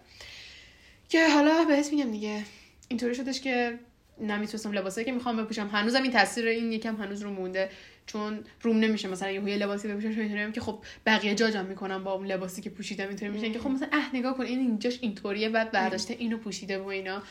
که 1.08 1.28
حالا 1.28 1.64
بهت 1.64 1.92
میگم 1.92 2.10
دیگه. 2.10 2.42
اینطوری 2.88 3.14
شدش 3.14 3.40
که 3.40 3.78
نمی‌تونستم 4.20 4.72
لباسایی 4.72 5.04
که 5.04 5.12
می‌خوام 5.12 5.36
بپوشم. 5.36 5.68
هنوزم 5.68 6.02
این 6.02 6.12
تاثیر 6.12 6.48
این 6.48 6.72
یکم 6.72 6.96
هنوز 6.96 7.22
رو 7.22 7.30
مونده. 7.30 7.70
چون 8.06 8.44
روم 8.62 8.76
نمیشه. 8.78 9.08
مثلا 9.08 9.30
یه 9.30 9.56
لباسی 9.56 9.88
بپوشم 9.88 10.12
چون 10.12 10.20
اینطوری 10.20 10.52
که 10.52 10.60
خب 10.60 10.78
بقیه 11.06 11.34
جاجم 11.34 11.64
می‌کنم 11.64 12.04
با 12.04 12.12
اون 12.12 12.26
لباسی 12.26 12.62
که 12.62 12.70
پوشیدم. 12.70 13.08
اینطوری 13.08 13.32
میشن 13.32 13.52
که 13.52 13.58
خب 13.58 13.70
مثلا 13.70 13.88
اه 13.92 14.16
نگاه 14.16 14.36
کن 14.36 14.44
این 14.44 14.58
اینجاش 14.58 14.98
اینطوریه. 15.00 15.48
بعد 15.48 15.70
برداشته 15.70 16.16
اینو 16.18 16.38
پوشیده 16.38 16.78
و 16.78 16.86
اینا. 16.86 17.22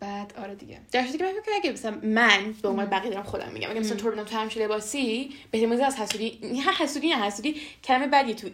بعد 0.00 0.34
آره 0.38 0.54
دیگه. 0.54 0.80
در 0.92 1.06
که 1.06 1.24
من 1.24 1.32
فکر 1.42 1.52
اگه 1.54 1.72
مثلا 1.72 1.98
من 2.02 2.54
به 2.62 2.68
عنوان 2.68 2.86
بقیه 2.86 3.10
دارم 3.10 3.22
خودم 3.22 3.52
میگم. 3.52 3.70
اگه 3.70 3.80
مثلا 3.80 3.96
تو 3.96 4.10
رو 4.10 4.24
تو 4.24 4.36
همش 4.36 4.56
لباسی 4.56 5.30
بهتر 5.50 5.84
از 5.84 5.96
حسودی 5.96 6.38
نه 6.42 6.72
حسودی 6.78 7.08
نه 7.08 7.26
حسودی 7.26 7.56
کلمه 7.84 8.06
بدی 8.06 8.34
تو 8.34 8.48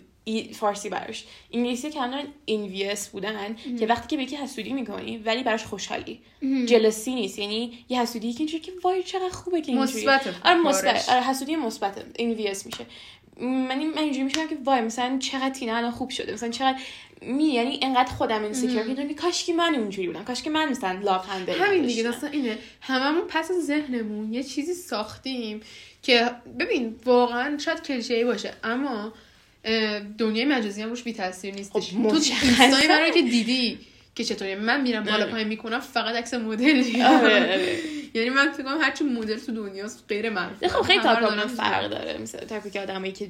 فارسی 0.52 0.88
براش. 0.88 1.24
انگلیسی 1.52 1.90
کلمه 1.90 2.24
انویس 2.48 3.08
بودن 3.08 3.56
که 3.78 3.86
وقتی 3.86 4.08
که 4.08 4.16
به 4.16 4.22
یکی 4.22 4.36
حسودی 4.36 4.72
می‌کنی 4.72 5.18
ولی 5.18 5.42
براش 5.42 5.64
خوشحالی. 5.64 6.20
جلسی 6.66 7.14
نیست. 7.14 7.38
یعنی 7.38 7.72
یه 7.88 8.02
حسودی 8.02 8.32
که 8.32 8.38
اینجوری 8.38 8.62
که 8.62 8.72
وای 8.84 9.02
چقدر 9.02 9.28
خوبه 9.28 9.60
که 9.60 9.72
اینجوری. 9.72 10.06
مثبت. 10.06 10.34
آره 10.44 10.56
مثبت. 10.56 11.08
آره 11.08 11.20
حسودی 11.20 11.56
مثبت. 11.56 12.04
انویس 12.18 12.66
میشه. 12.66 12.86
من 13.40 13.84
من 13.84 13.98
اینجوری 13.98 14.22
میشم 14.22 14.48
که 14.48 14.56
وای 14.64 14.80
مثلا 14.80 15.18
چقدر 15.18 15.50
تینا 15.50 15.76
الان 15.76 15.90
خوب 15.90 16.10
شده. 16.10 16.32
مثلا 16.32 16.48
چقدر 16.48 16.78
می 17.22 17.44
یعنی 17.44 17.80
انقدر 17.82 18.12
خودم 18.12 18.42
insecure 18.42 18.94
که 18.94 19.14
کاش 19.14 19.44
که 19.44 19.52
من 19.52 19.74
اونجوری 19.74 20.08
بودم. 20.08 20.24
کاش 20.24 20.42
که 20.42 20.50
من 20.50 20.68
مثلا 20.68 21.00
love 21.00 21.28
handle 21.28 21.58
همین 21.58 21.86
دیگه 21.86 22.02
داستان 22.02 22.32
اینه. 22.32 22.58
هممون 22.80 23.24
پس 23.28 23.50
از 23.50 23.66
ذهنمون 23.66 24.34
یه 24.34 24.42
چیزی 24.42 24.74
ساختیم 24.74 25.60
که 26.02 26.30
ببین 26.58 26.96
واقعا 27.04 27.58
شاید 27.58 27.82
کلیشه‌ای 27.82 28.24
باشه 28.24 28.52
اما 28.64 29.12
دنیای 30.18 30.44
مجازی 30.44 30.82
هم 30.82 30.88
روش 30.88 31.02
بی 31.02 31.12
تاثیر 31.12 31.54
نیستش 31.54 31.90
خب 31.90 32.08
تو 32.08 32.14
اینستای 32.42 32.88
من 32.88 33.10
که 33.14 33.22
دیدی 33.22 33.78
که 34.14 34.24
چطوری 34.24 34.54
من 34.54 34.80
میرم 34.80 35.04
بالا 35.04 35.26
پایین 35.26 35.48
می‌کنم 35.48 35.80
فقط 35.80 36.16
عکس 36.16 36.34
مدل 36.34 36.84
یعنی 38.14 38.30
من 38.30 38.50
فکر 38.52 38.62
کنم 38.62 38.78
هرچی 38.80 39.04
مدل 39.04 39.38
تو 39.38 39.52
دنیاست 39.52 40.04
غیر 40.08 40.30
من 40.30 40.50
خب 40.68 40.82
خیلی 40.82 41.02
تاپ 41.02 41.46
فرق 41.46 41.90
داره. 41.90 42.18
مثلا 42.18 42.40
تایپی 42.40 42.70
که 42.70 42.80
آدمایی 42.80 43.12
که 43.12 43.28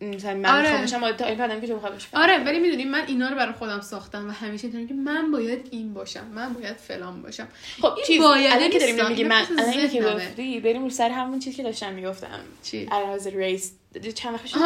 مثلا 0.00 0.34
من 0.34 0.58
آره. 0.58 0.80
می‌خوام 0.80 1.12
تا 1.12 1.26
این 1.26 1.40
آدمی 1.40 1.60
که 1.60 1.66
تو 1.66 1.80
آره 2.12 2.44
ولی 2.44 2.58
می‌دونی 2.58 2.84
من 2.84 3.04
اینا 3.06 3.28
رو 3.28 3.36
برای 3.36 3.52
خودم 3.52 3.80
ساختم 3.80 4.28
و 4.28 4.30
همیشه 4.30 4.68
میگم 4.68 4.86
که 4.86 4.94
من 4.94 5.30
باید 5.30 5.68
این 5.70 5.94
باشم 5.94 6.26
من 6.34 6.52
باید 6.52 6.76
فلان 6.76 7.22
باشم. 7.22 7.48
خب 7.82 7.92
چی 8.06 8.18
باید 8.18 8.72
که 8.72 8.78
داریم 8.78 9.08
میگی 9.08 9.24
من 9.24 9.44
الان 9.58 9.88
که 9.88 10.02
گفتی 10.02 10.60
بریم 10.60 10.82
رو 10.82 10.90
سر 10.90 11.08
همون 11.08 11.38
چیزی 11.38 11.56
که 11.56 11.62
داشتم 11.62 11.92
می‌گفتم. 11.92 12.40
چی؟ 12.62 12.88
از 13.12 13.26
ریس 13.26 13.72
چند 14.14 14.34
وقت 14.34 14.46
شده 14.46 14.60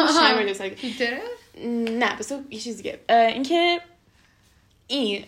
نه 1.89 2.15
بس 2.15 2.31
یه 2.49 2.59
چیز 2.59 2.77
دیگه 2.77 2.99
اینکه 3.09 3.81
این 4.91 5.23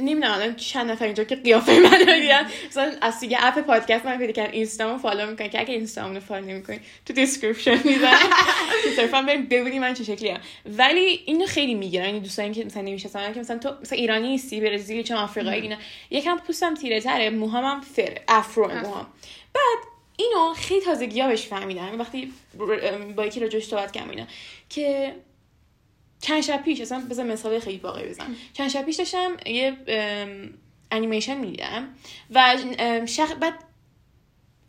نمی‌دونم 0.00 0.56
چند 0.56 0.90
نفر 0.90 1.04
اینجا 1.04 1.24
که 1.24 1.36
قیافه 1.36 1.72
من 1.72 1.98
رو 2.00 2.20
دیدن 2.20 2.46
مثلا 2.68 2.92
از 3.00 3.20
دیگه 3.20 3.38
اپ 3.40 3.58
پادکست 3.58 4.06
من 4.06 4.18
پیدا 4.18 4.32
کردن 4.32 4.52
اینستامو 4.52 4.98
follow 4.98 5.30
می‌کنن 5.30 5.48
که 5.48 5.60
اگه 5.60 5.74
اینستامو 5.74 6.20
follow 6.20 6.46
نمی‌کنین 6.46 6.80
تو 7.06 7.12
description 7.12 7.78
می‌ذارم 7.84 8.18
صرفا 8.96 9.22
بریم 9.22 9.46
ببینید 9.46 9.80
من 9.80 9.94
چه 9.94 10.04
شکلی 10.04 10.28
هم 10.28 10.40
ولی 10.66 11.22
اینو 11.26 11.46
خیلی 11.46 11.74
می‌گیرن 11.74 12.04
این 12.04 12.18
دوستانی 12.18 12.54
که 12.54 12.64
مثلا 12.64 12.82
نمی‌شناسن 12.82 13.32
که 13.32 13.40
مثلا 13.40 13.58
تو 13.58 13.74
مثلا 13.82 13.98
ایرانی 13.98 14.28
نیستی 14.28 14.60
برزیلی 14.60 15.02
چون 15.02 15.16
آفریقایی 15.16 15.60
اینا 15.60 15.76
یکم 16.10 16.38
پوستم 16.38 16.74
تیره 16.74 17.00
تره 17.00 17.30
موهامم 17.30 17.80
فر 17.80 18.18
afro 18.28 18.68
موهام 18.68 19.06
بعد 19.54 19.93
اینو 20.16 20.54
خیلی 20.56 20.80
تازگی 20.80 21.20
ها 21.20 21.28
بهش 21.28 21.46
فهمیدم. 21.46 22.00
وقتی 22.00 22.32
با 23.16 23.26
یکی 23.26 23.40
راجعش 23.40 23.66
صحبت 23.66 23.92
کردم 23.92 24.10
اینا. 24.10 24.26
که 24.68 25.14
چند 26.20 26.40
شب 26.40 26.62
پیش 26.62 26.80
اصلا 26.80 27.02
بذار 27.10 27.26
مثال 27.26 27.58
خیلی 27.58 27.78
واقعی 27.78 28.08
بزنم. 28.08 28.36
چند 28.52 28.70
شب 28.70 28.82
پیش 28.82 28.96
داشتم 28.96 29.36
یه 29.46 29.76
انیمیشن 30.90 31.36
می‌دیدم 31.36 31.88
و 32.30 32.56
شخ... 33.06 33.32
بعد 33.32 33.54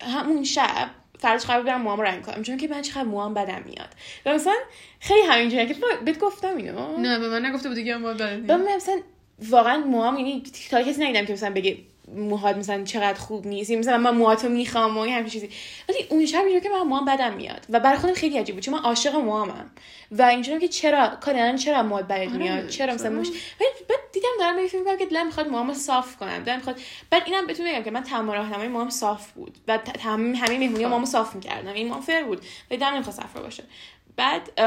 همون 0.02 0.44
شب 0.44 0.90
فرداش 1.20 1.46
قرار 1.46 1.64
برم 1.64 1.82
موام 1.82 2.02
رنگ 2.02 2.22
کنم 2.22 2.44
چون 2.44 2.58
که 2.58 2.68
من 2.68 2.82
چقدر 2.82 3.04
موام 3.04 3.34
بدم 3.34 3.64
میاد. 3.66 3.90
و 4.26 4.34
مثلا 4.34 4.56
خیلی 5.00 5.22
همینجوری 5.22 5.68
که 5.68 5.76
بهت 6.06 6.20
گفتم 6.20 6.58
اینو. 6.58 6.98
نه 6.98 7.20
به 7.20 7.30
من 7.30 7.46
نگفته 7.46 7.70
بود 7.70 7.78
دیگه 7.78 7.98
موام 7.98 8.18
بدم 8.18 8.76
مثلا 8.76 9.02
واقعا 9.40 9.78
موام 9.78 10.18
یعنی 10.18 10.44
تا 10.72 10.82
کسی 10.82 11.04
ندیدم 11.04 11.26
که 11.26 11.34
مثلا 11.34 11.54
بگه 11.54 11.78
موهات 12.08 12.58
مثلا 12.58 12.84
چقدر 12.84 13.20
خوب 13.20 13.48
نیست. 13.48 13.72
مثلا 13.72 13.98
من 13.98 14.18
موهاتو 14.18 14.50
می‌خوام 14.50 14.98
و 14.98 15.04
همین 15.04 15.30
چیزی. 15.30 15.50
ولی 15.90 15.98
اون 16.10 16.26
شب 16.26 16.40
اینجوری 16.40 16.62
که 16.62 16.70
من 16.70 16.82
موهام 16.82 17.06
بدم 17.06 17.34
میاد. 17.34 17.66
و 17.70 17.80
برای 17.80 17.98
خودم 17.98 18.14
خیلی 18.14 18.38
عجیب 18.38 18.56
بود 18.56 18.64
چون 18.64 18.74
من 18.74 18.80
عاشق 18.80 19.16
موهامم. 19.16 19.72
و 20.12 20.22
اینجوری 20.22 20.60
که 20.60 20.68
چرا 20.68 21.18
کلا 21.26 21.56
چرا 21.56 21.84
موهات 21.84 22.12
آره، 22.12 22.28
میاد؟ 22.28 22.68
چرا 22.68 22.94
مثلا 22.94 23.10
مش 23.10 23.28
بعد 23.60 24.00
دیدم 24.14 24.30
دارم 24.40 24.56
به 24.56 24.68
فکر 24.68 24.98
که 24.98 25.06
دلم 25.06 25.26
می‌خواد 25.26 25.48
موهامو 25.48 25.74
صاف 25.74 26.18
کنم. 26.18 26.44
دلم 26.44 26.56
می‌خواد 26.56 26.80
بعد 27.10 27.24
اینم 27.26 27.48
بهتون 27.48 27.66
بگم 27.66 27.84
که 27.84 27.92
من 27.92 28.04
تمام 28.04 28.32
راهنمای 28.32 28.68
موهام 28.68 28.90
صاف 28.90 29.32
بود. 29.32 29.58
و 29.68 29.80
همه 30.00 30.38
همه 30.38 30.58
مهمونی. 30.58 30.86
موهامو 30.86 31.06
صاف 31.06 31.36
می‌کردم. 31.36 31.74
این 31.74 31.88
موهام 31.88 32.02
فر 32.02 32.24
بود. 32.24 32.42
ولی 32.72 32.80
دلم 32.80 32.94
نمی‌خواد 32.94 33.16
صفرا 33.16 33.42
باشه. 33.42 33.64
بعد 34.16 34.60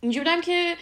اینجوری 0.00 0.30
بودم 0.30 0.40
که 0.40 0.76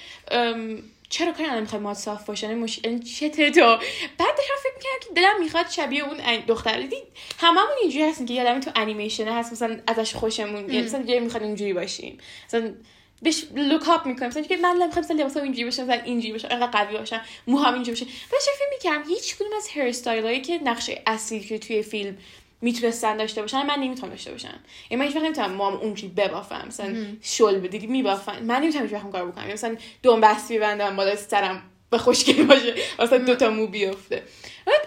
چرا 1.09 1.33
کاری 1.33 1.51
نمی‌خوای 1.51 1.83
ماد 1.83 1.97
صاف 1.97 2.27
باشه 2.27 2.55
مش... 2.55 2.81
چته 2.81 3.51
تو 3.51 3.77
بعد 4.19 4.37
داشتم 4.37 4.55
فکر 4.63 4.75
می‌کردم 4.77 4.99
که 5.01 5.09
دلم 5.15 5.41
می‌خواد 5.41 5.69
شبیه 5.71 6.05
اون 6.05 6.41
دختر. 6.47 6.83
دید 6.83 7.05
هممون 7.39 7.77
اینجوری 7.83 8.05
هستیم 8.05 8.27
که 8.27 8.35
یادم 8.35 8.61
تو 8.61 8.71
انیمیشن 8.77 9.29
هست 9.29 9.53
مثلا 9.53 9.81
ازش 9.87 10.15
خوشمون 10.15 10.73
یعنی 10.73 10.87
مثلا 10.87 11.03
جای 11.03 11.21
می‌خواد 11.21 11.43
اینجوری 11.43 11.73
باشیم. 11.73 12.19
مثلا 12.47 12.75
بهش 13.23 13.45
لوک 13.55 13.89
اپ 13.89 14.07
می‌کنم 14.07 14.29
مثلا 14.29 14.43
که 14.43 14.57
من 14.57 14.87
می‌خوام 14.87 15.05
مثلا 15.05 15.17
لباسام 15.17 15.43
اینجوری 15.43 15.65
باشه 15.65 15.83
مثلا 15.83 16.03
اینجوری 16.03 16.33
باشه 16.33 16.49
انقدر 16.51 16.85
قوی 16.85 16.99
باشه 16.99 17.21
موهام 17.47 17.75
اینجوری 17.75 18.01
باشه. 18.01 18.05
بعد 18.05 18.41
فکر 18.41 18.69
می‌کردم 18.71 19.09
هیچ 19.09 19.37
کدوم 19.37 19.53
از 19.57 19.69
هیر 19.69 19.85
استایلایی 19.85 20.41
که 20.41 20.61
نقشه 20.65 21.03
اصلی 21.07 21.41
که 21.41 21.59
توی 21.59 21.83
فیلم 21.83 22.19
می‌تونستن 22.61 23.17
داشته 23.17 23.41
باشن 23.41 23.67
من 23.67 23.79
نمی‌تونم 23.79 24.11
داشته 24.11 24.33
باشم 24.33 24.59
یعنی 24.91 25.01
من 25.01 25.07
هیچ 25.07 25.17
وقت 25.17 25.25
نمی‌تونم 25.25 25.53
مام 25.53 25.75
اونجوری 25.75 26.13
ببافم. 26.17 26.65
مثلا 26.67 27.07
شل 27.23 27.59
بدی 27.59 27.87
میبافن 27.87 28.43
من 28.43 28.63
نمی‌تونم 28.63 28.85
هیچ 28.85 28.95
وقت 28.95 29.11
کار 29.11 29.27
بکنم. 29.27 29.43
یعنی 29.43 29.53
مثلا 29.53 29.77
دون 30.03 30.21
بس 30.21 30.53
ببندم 30.53 30.97
بالا 30.97 31.17
سرم 31.17 31.63
به 31.91 31.99
خوشگل 31.99 32.47
باشه. 32.47 32.75
مثلا 32.99 33.19
دو 33.19 33.35
تا 33.35 33.51
مو 33.51 33.67
بیفته. 33.67 34.23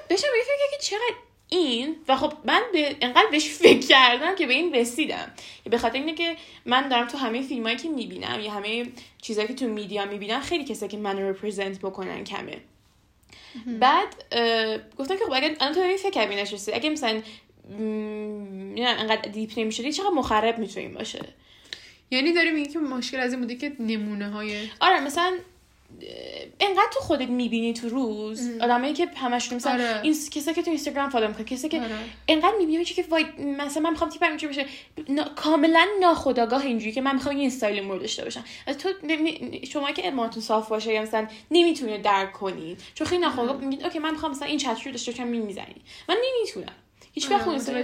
داشتم 0.09 0.27
فکر 0.27 0.77
که 0.77 0.83
چقدر 0.83 1.15
این؟ 1.49 1.95
و 2.07 2.15
خب 2.15 2.33
من 2.45 2.61
به 2.73 2.95
انقدر 3.01 3.27
بهش 3.31 3.49
فکر 3.49 3.87
کردم 3.87 4.35
که 4.35 4.47
به 4.47 4.53
این 4.53 4.75
رسیدم. 4.75 5.31
به 5.63 5.77
خاطر 5.77 5.97
اینه 5.97 6.15
که 6.15 6.35
من 6.65 6.89
دارم 6.89 7.07
تو 7.07 7.17
همه 7.17 7.41
فیلمایی 7.41 7.75
که 7.75 7.89
می‌بینم 7.89 8.39
یا 8.39 8.51
همه 8.51 8.85
چیزایی 9.21 9.47
که 9.47 9.53
تو 9.53 9.67
media 9.67 10.05
می‌بینم 10.05 10.39
خیلی 10.39 10.63
کسایی 10.63 10.91
که 10.91 10.97
منو 10.97 11.29
represent 11.29 11.79
بکنن 11.79 12.23
کمه. 12.23 12.57
بعد 13.79 14.07
گفتم 14.99 15.17
که 15.17 15.25
خب 15.25 15.33
اگه 15.33 15.55
الان 15.59 15.73
تو 15.73 15.97
فکر 15.97 16.09
کردی 16.09 16.35
نشستی. 16.35 16.73
اگه 16.73 16.89
مثلا 16.89 17.21
نه 17.79 18.89
انقدر 18.99 19.29
deep 19.29 19.51
نمی‌شدی 19.57 19.93
چقدر 19.93 20.09
مخرب 20.09 20.57
می‌تونیم 20.57 20.93
باشه؟ 20.93 21.25
یعنی 22.11 22.33
داری 22.33 22.51
میگی 22.51 22.69
که 22.69 22.79
مشکل 22.79 23.19
از 23.19 23.31
این 23.31 23.41
بوده 23.41 23.55
که 23.55 23.71
نمونه 23.79 24.29
های 24.29 24.67
آره 24.79 24.99
مثلا 24.99 25.37
انقدر 26.59 26.89
تو 26.93 26.99
خودت 26.99 27.29
می‌بینی 27.29 27.73
تو 27.73 27.89
روز 27.89 28.49
آدمایی 28.61 28.93
که 28.93 29.07
همشون 29.15 29.55
مثلا 29.55 29.73
آره. 29.73 30.01
این 30.03 30.13
کسایی 30.31 30.55
که 30.55 30.61
تو 30.61 30.69
اینستاگرام 30.69 31.09
follow 31.09 31.27
می‌کنن 31.27 31.45
کسایی 31.45 31.69
که 31.69 31.81
آره. 31.81 31.95
انقدر 32.27 32.53
می‌بینی 32.59 32.85
که 32.85 33.05
وای 33.09 33.25
مثلا 33.57 33.83
من 33.83 33.89
می‌خوام 33.89 34.09
تیپم 34.09 34.27
اینجوری 34.27 34.53
بشه 34.53 34.65
نا... 35.09 35.23
کاملا 35.23 35.87
ناخودآگاه 36.01 36.65
اینجوری 36.65 36.91
که 36.91 37.01
من 37.01 37.15
می‌خوام 37.15 37.35
این 37.35 37.47
استایل 37.47 37.83
مورد 37.83 38.01
داشته 38.01 38.23
باشم. 38.23 38.43
از 38.67 38.77
تو 38.77 38.89
شما 39.71 39.91
که 39.91 40.07
ادمانتون 40.07 40.43
صاف 40.43 40.69
باشه 40.69 40.93
یا 40.93 41.01
مثلا 41.01 41.27
نمی‌تونید 41.51 42.01
درک 42.01 42.33
کنید 42.33 42.81
چون 42.95 43.07
خیلی 43.07 43.21
ناخودآگاه 43.21 43.61
میگید 43.61 43.85
اوکی 43.85 43.99
من 43.99 44.11
می‌خوام 44.11 44.31
مثلا 44.31 44.47
این 44.47 44.57
چت 44.57 44.81
رو 44.85 44.91
داشته 44.91 45.11
باشم 45.11 45.27
می‌زنی. 45.27 45.75
من 46.09 46.17
نمی‌تونم. 46.25 46.75
هیچ 47.11 47.31
وقت 47.31 47.47
آره، 47.47 47.83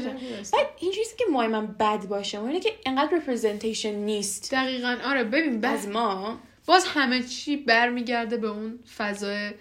بعد 0.54 0.68
این 0.80 0.92
چیزی 0.92 1.16
که 1.18 1.26
مای 1.32 1.48
من 1.48 1.68
بد 1.68 2.06
باشه 2.06 2.44
اینه 2.44 2.60
که 2.60 2.70
انقدر 2.86 3.18
رپرزنتیشن 3.18 3.96
نیست. 3.96 4.52
دقیقا. 4.52 4.98
آره 5.06 5.24
ببین 5.24 5.66
از 5.66 5.88
ما. 5.88 6.40
باز 6.66 6.86
همه 6.86 7.24
چی 7.24 7.58
برمیگرده 7.58 8.38
به 8.38 8.48
اون 8.48 8.80
فضای 8.98 9.52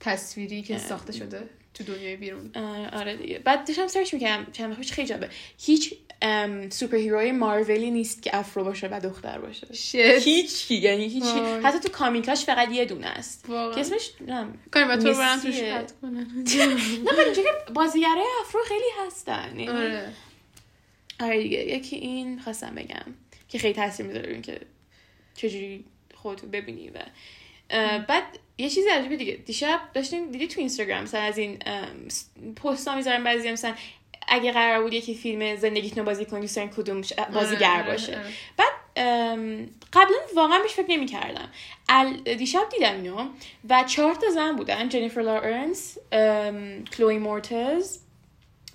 تصویری 0.00 0.62
که 0.62 0.78
ساخته 0.78 1.12
شده 1.12 1.48
تو 1.74 1.84
دنیای 1.84 2.16
بیرون. 2.16 2.50
آره 2.92 3.16
دیگه. 3.16 3.38
بعد 3.38 3.66
داشتم 3.66 3.86
search 3.86 4.14
می‌کردم 4.14 4.52
چند 4.52 4.82
خیلی 4.82 5.08
جالبه. 5.08 5.28
هیچ 5.58 5.94
ام، 6.22 6.70
superhero 6.70 6.96
ی 6.96 7.32
مارولی 7.32 7.90
نیست 7.90 8.22
که 8.22 8.36
afro 8.36 8.64
باشه 8.64 8.88
و 8.88 9.00
دختر 9.00 9.38
باشه. 9.38 9.66
shit 9.74 9.94
هیچی 9.94 10.74
یعنی 10.74 11.08
هیچی 11.08 11.40
وای. 11.40 11.60
حتی 11.62 11.78
تو 11.78 11.88
comic 11.88 12.28
اش 12.28 12.44
فقط 12.44 12.72
یه 12.72 12.84
دونه 12.84 13.06
است. 13.06 13.46
که 13.46 13.80
اسمش 13.80 14.10
نم 14.26 14.58
کنیم 14.74 14.96
تو 14.96 15.14
برم 15.14 15.40
توش 15.40 15.60
کنم. 15.60 15.86
نه 17.04 17.12
ولی 17.18 17.34
که 17.34 17.42
بازیگرای 17.74 18.24
afro 18.40 18.60
خیلی 18.68 19.06
هستن. 19.06 19.48
یعنی- 19.48 19.68
آره. 19.68 20.12
آره 21.20 21.42
دیگه. 21.42 21.58
یکی 21.58 21.96
این 21.96 22.40
خواستم 22.40 22.74
بگم 22.74 23.14
که 23.48 23.58
خیلی 23.58 23.74
تاثیر 23.74 24.06
می‌ذاره 24.06 24.32
اینکه 24.32 24.60
چجوری 25.34 25.84
خودتو 26.14 26.46
ببینی 26.46 26.90
و 26.90 26.98
بعد 28.08 28.22
یه 28.58 28.68
چیزی 28.70 28.88
عجیبه 28.88 29.16
دیگه. 29.16 29.32
دیشب 29.32 29.80
داشتیم 29.94 30.30
دیدی 30.30 30.46
تو 30.46 30.60
اینستاگرام 30.60 31.02
مثلا 31.02 31.20
از 31.20 31.38
این 31.38 31.58
پست 32.56 32.88
ها 32.88 32.96
می‌ذارن 32.96 33.24
بعضی 33.24 33.50
مثلا 33.52 33.74
اگه 34.30 34.52
قرار 34.52 34.82
بود 34.82 34.92
یکی 34.92 35.14
فیلم 35.14 35.56
زندگیتون 35.56 35.98
رو 35.98 36.04
بازی 36.04 36.24
کنی 36.24 36.40
دوست 36.40 36.58
کدوم 36.58 37.02
بازیگر 37.34 37.82
باشه. 37.82 38.18
بعد 38.56 38.72
قبلا 39.92 40.16
واقعا 40.36 40.58
بهش 40.58 40.72
فکر 40.72 40.90
نمی 40.90 41.06
کردم 41.06 41.48
دیشب 42.38 42.68
دیدم 42.70 42.94
اینو 42.94 43.28
و 43.68 43.84
چهار 43.86 44.14
تا 44.14 44.30
زن 44.30 44.56
بودن 44.56 44.88
جنیفر 44.88 45.20
لارنس 45.20 45.98
کلوی 46.96 47.18
مورتز 47.18 47.98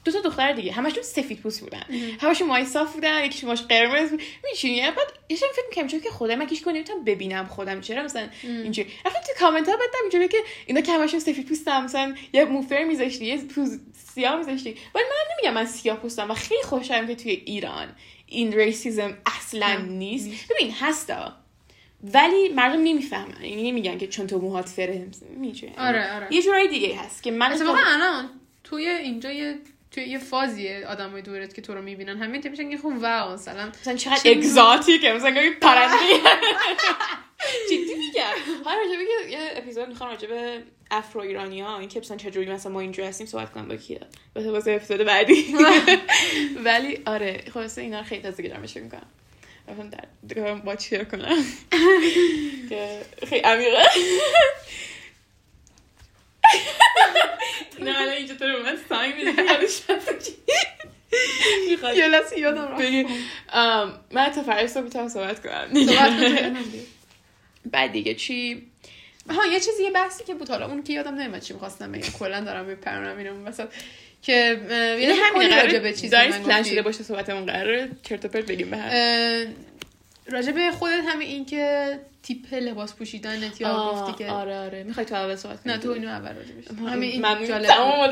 دو 0.05 0.11
تا 0.11 0.21
دختر 0.21 0.53
دیگه. 0.53 0.71
همشون 0.71 1.03
سفید 1.03 1.39
پوست 1.39 1.61
بودن. 1.61 1.83
همشون 2.21 2.47
مای 2.47 2.65
صاف 2.65 2.93
بودن 2.93 3.25
یکیش 3.25 3.43
ماش 3.43 3.61
قرمز 3.61 4.11
میشینی. 4.51 4.81
بعد 4.81 5.13
یه 5.29 5.37
شب 5.37 5.47
فکر 5.55 5.65
می‌کردم 5.69 5.87
چون 5.87 5.99
که 5.99 6.09
خودم 6.09 6.35
من 6.35 6.47
کیش 6.47 6.61
کنم 6.61 6.73
نمی‌تونم 6.75 7.03
ببینم 7.03 7.45
خودم 7.45 7.81
چرا. 7.81 8.03
مثلا 8.03 8.27
اینجوری. 8.43 8.89
رفتم 9.05 9.19
تو 9.19 9.39
کامنت 9.39 9.69
ها 9.69 9.75
بدم 9.75 9.99
اینجوری 10.01 10.27
که 10.27 10.37
اینا 10.65 10.81
که 10.81 10.91
همشون 10.91 11.19
سفید 11.19 11.47
پوستم 11.47 11.83
مثلا 11.83 12.15
یه 12.33 12.45
موفر 12.45 12.83
میذاشتی 12.83 13.25
یه 13.25 13.37
پوز 13.37 13.79
سیاه 14.13 14.37
میذاشتی. 14.37 14.69
ولی 14.69 15.03
من 15.03 15.33
نمیگم 15.35 15.53
من 15.53 15.65
سیاه 15.65 15.97
پوستم 15.97 16.31
و 16.31 16.33
خیلی 16.33 16.63
خوشم 16.63 17.07
که 17.07 17.15
توی 17.15 17.31
ایران 17.31 17.87
این 18.25 18.53
ریسیزم 18.53 19.17
اصلا 19.37 19.77
نیست. 19.77 20.29
ببین 20.49 20.71
هستا. 20.79 21.33
ولی 22.13 22.49
مردم 22.49 22.83
نمی‌فهمن. 22.83 23.43
یعنی 23.43 23.71
نمیگن 23.71 23.97
که 23.97 24.07
چون 24.07 24.27
تو 24.27 24.39
موهات 24.39 24.69
فره 24.69 25.07
میشه 25.37 25.71
آره، 25.77 26.15
آره. 26.15 26.27
یه 26.31 26.41
جورایی 26.41 26.67
دیگه 26.67 26.95
هست 26.95 27.23
که 27.23 27.31
من 27.31 27.51
اتفاقا 27.51 27.79
الان 27.85 28.29
توی 28.63 28.87
اینجا 28.87 29.31
یه 29.31 29.55
توی 29.95 30.03
یه 30.03 30.17
فازیه 30.19 30.85
آدمای 30.87 31.21
دورت 31.21 31.53
که 31.53 31.61
تو 31.61 31.73
رو 31.73 31.81
می‌بینن 31.81 32.17
همه 32.17 32.41
که 32.41 32.49
میشن 32.49 32.69
که 32.69 32.77
خب 32.77 32.85
واو 32.85 33.33
مثلا 33.33 33.71
مثلا 33.81 33.95
چقدر 33.95 34.31
اگزاتیکه 34.31 35.13
مثلا 35.13 35.41
یه 35.41 35.51
پرنده 35.61 35.95
جدی 37.69 37.95
میگم. 37.95 38.63
ها 38.65 38.73
راجبه 38.73 39.05
که 39.05 39.31
یه 39.31 39.51
اپیزود 39.55 39.87
می‌خوام 39.87 40.09
راجبه 40.09 40.63
افرو 40.91 41.21
ایرانی 41.21 41.61
ها 41.61 41.79
این 41.79 41.89
که 41.89 41.99
مثلا 41.99 42.17
چجوری 42.17 42.51
مثلا 42.51 42.71
ما 42.71 42.79
اینجا 42.79 43.07
هستیم 43.07 43.27
صحبت 43.27 43.51
کنم 43.51 43.67
با 43.67 43.75
کیا. 43.75 43.99
واسه 44.35 44.51
واسه 44.51 44.71
اپیزود 44.71 44.97
بعدی. 44.97 45.55
ولی 46.65 46.99
آره 47.05 47.43
خلاصه 47.53 47.81
اینا 47.81 47.99
رو 47.99 48.05
خیلی 48.05 48.21
تازه 48.21 48.43
گرامش 48.43 48.77
می‌کنم. 48.77 49.07
در 50.29 50.53
با 50.53 50.75
چیر 50.75 51.03
کنم؟ 51.03 51.37
که 52.69 53.01
خیلی 53.27 53.41
عمیقه. 53.41 53.83
نه 57.89 58.01
الان 58.01 58.13
اینجا 58.13 58.35
تو 58.35 58.45
رو 58.45 58.63
من 58.63 58.77
سنگ 58.89 59.15
میده 59.15 59.43
یادش 59.43 59.81
یه 61.97 62.07
لحظه 62.07 62.39
یادم 62.39 62.67
رفت. 62.67 62.81
من 64.11 64.29
تا 64.35 64.43
فردا 64.43 64.67
صبح 64.67 64.83
می‌تونم 64.83 65.09
صحبت 65.09 65.43
کنم. 65.43 65.67
بعد 67.71 67.91
دیگه 67.91 68.13
چی؟ 68.13 68.67
ها 69.29 69.45
یه 69.45 69.59
چیزی 69.59 69.83
یه 69.83 69.91
بحثی 69.91 70.23
که 70.23 70.33
بود. 70.33 70.49
حالا 70.49 70.65
اون 70.67 70.83
که 70.83 70.93
یادم 70.93 71.15
نمیاد 71.15 71.41
چی 71.41 71.53
می‌خواستم 71.53 71.91
بگم. 71.91 72.09
کلا 72.19 72.41
دارم 72.41 72.65
میپرونم 72.65 73.17
اینو. 73.17 73.45
وسط 73.47 73.67
که 74.21 74.31
یعنی 74.69 75.03
یعنی 75.03 75.13
همین 75.13 75.51
راجع 75.51 75.79
به 75.79 75.93
چیزی 75.93 76.15
من 76.15 76.31
پلان. 76.31 76.63
شده 76.63 76.81
باشه 76.81 77.03
صحبتمون. 77.03 77.45
قراره 77.45 77.89
چرت 78.03 78.25
و 78.25 78.27
پرت 78.27 78.45
بگیم 78.45 78.69
به 78.71 78.77
راجع 80.27 80.51
به 80.51 80.71
خودت 80.71 81.03
همین 81.07 81.27
این 81.27 81.45
که 81.45 81.99
تیپ 82.25 82.53
لباس 82.53 82.93
پوشیدنت 82.93 83.61
یا 83.61 83.91
گفتی 83.91 84.23
که 84.23 84.31
آره 84.31 84.59
آره. 84.59 84.83
می‌خوای 84.83 85.05
تو 85.05 85.15
اول 85.15 85.35
صحبت 85.35 85.67
نه 85.67 85.77
تو 85.77 85.91
اینو 85.91 86.07
اول 86.07 86.35
راجع 86.35 86.53
بهش. 86.53 86.65
همین 86.87 87.25
این 87.25 87.47
جالب 87.47 87.67
تمام. 87.67 88.09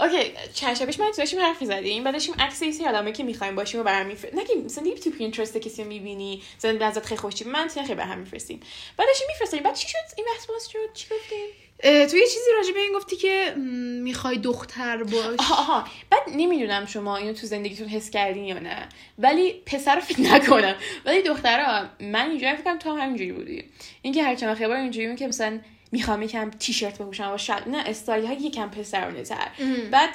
اوکی 0.00 0.32
چند 0.54 0.76
شب 0.76 0.86
پیش 0.86 1.00
من 1.00 1.10
داشتیم 1.18 1.40
حرف 1.40 1.64
زدیم 1.64 2.04
بعد 2.04 2.14
داشتیم 2.14 2.34
عکس 2.38 2.58
سری 2.58 2.86
آدمایی 2.86 3.12
که 3.12 3.24
می‌خوایم 3.24 3.54
باشیم 3.54 3.80
و 3.80 3.82
برام 3.82 4.06
میفرست 4.06 4.46
که 4.46 4.54
مثلا 4.64 4.84
دیگه 4.84 4.96
تو 4.96 5.10
پینترست 5.10 5.56
کسی 5.56 5.82
رو 5.82 5.88
می‌بینی 5.88 6.42
مثلا 6.58 6.86
ازت 6.86 7.06
خیلی 7.06 7.20
خوشی. 7.20 7.44
من 7.44 7.68
خیلی 7.68 7.94
برام 7.94 8.18
میفرستیم. 8.18 8.60
بعد 8.96 9.08
داشتیم 9.08 9.26
میفرستیم. 9.32 9.62
بعد 9.62 9.74
چی 9.74 9.88
شد؟ 9.88 9.96
این 10.16 10.26
بحث 10.34 10.46
باز 10.46 10.68
شد؟ 10.68 10.92
چی 10.94 11.06
گفتیم؟ 11.14 11.69
تو 11.82 12.16
یه 12.16 12.26
چیزی 12.26 12.50
راجع 12.56 12.72
به 12.72 12.80
این 12.80 12.92
گفتی 12.94 13.16
که 13.16 13.54
می‌خوای 14.02 14.38
دختر 14.38 15.02
باش. 15.02 15.36
آها 15.38 15.54
آها. 15.54 15.88
بعد 16.10 16.22
نمی‌دونم 16.36 16.86
شما 16.86 17.16
اینو 17.16 17.32
تو 17.32 17.46
زندگیتون 17.46 17.88
حس 17.88 18.10
کردین 18.10 18.44
یا 18.44 18.58
نه. 18.58 18.88
ولی 19.18 19.52
پسر 19.66 19.94
رو 19.94 20.00
فکر 20.00 20.20
نکنم. 20.20 20.74
ولی 21.04 21.22
دخترها 21.22 21.88
من 22.00 22.30
اینجوری 22.30 22.54
فکر 22.54 22.64
کنم 22.64 22.78
تو 22.78 22.90
هم 22.90 22.98
همینجوری 22.98 23.32
بودی. 23.32 23.64
اینکه 24.02 24.22
هر 24.22 24.34
چند 24.34 24.56
خبر 24.56 24.76
اینجوری 24.76 25.16
که 25.16 25.26
مثلا 25.26 25.60
می‌خوام 25.92 26.22
یکم 26.22 26.50
تیشرت 26.50 26.98
بپوشم 26.98 27.34
و 27.34 27.38
شاید 27.38 27.68
نه 27.68 27.82
استایل 27.86 28.26
ها 28.26 28.32
یکم 28.32 28.70
پسرونه 28.70 29.22
تر 29.22 29.48
بعد 29.90 30.10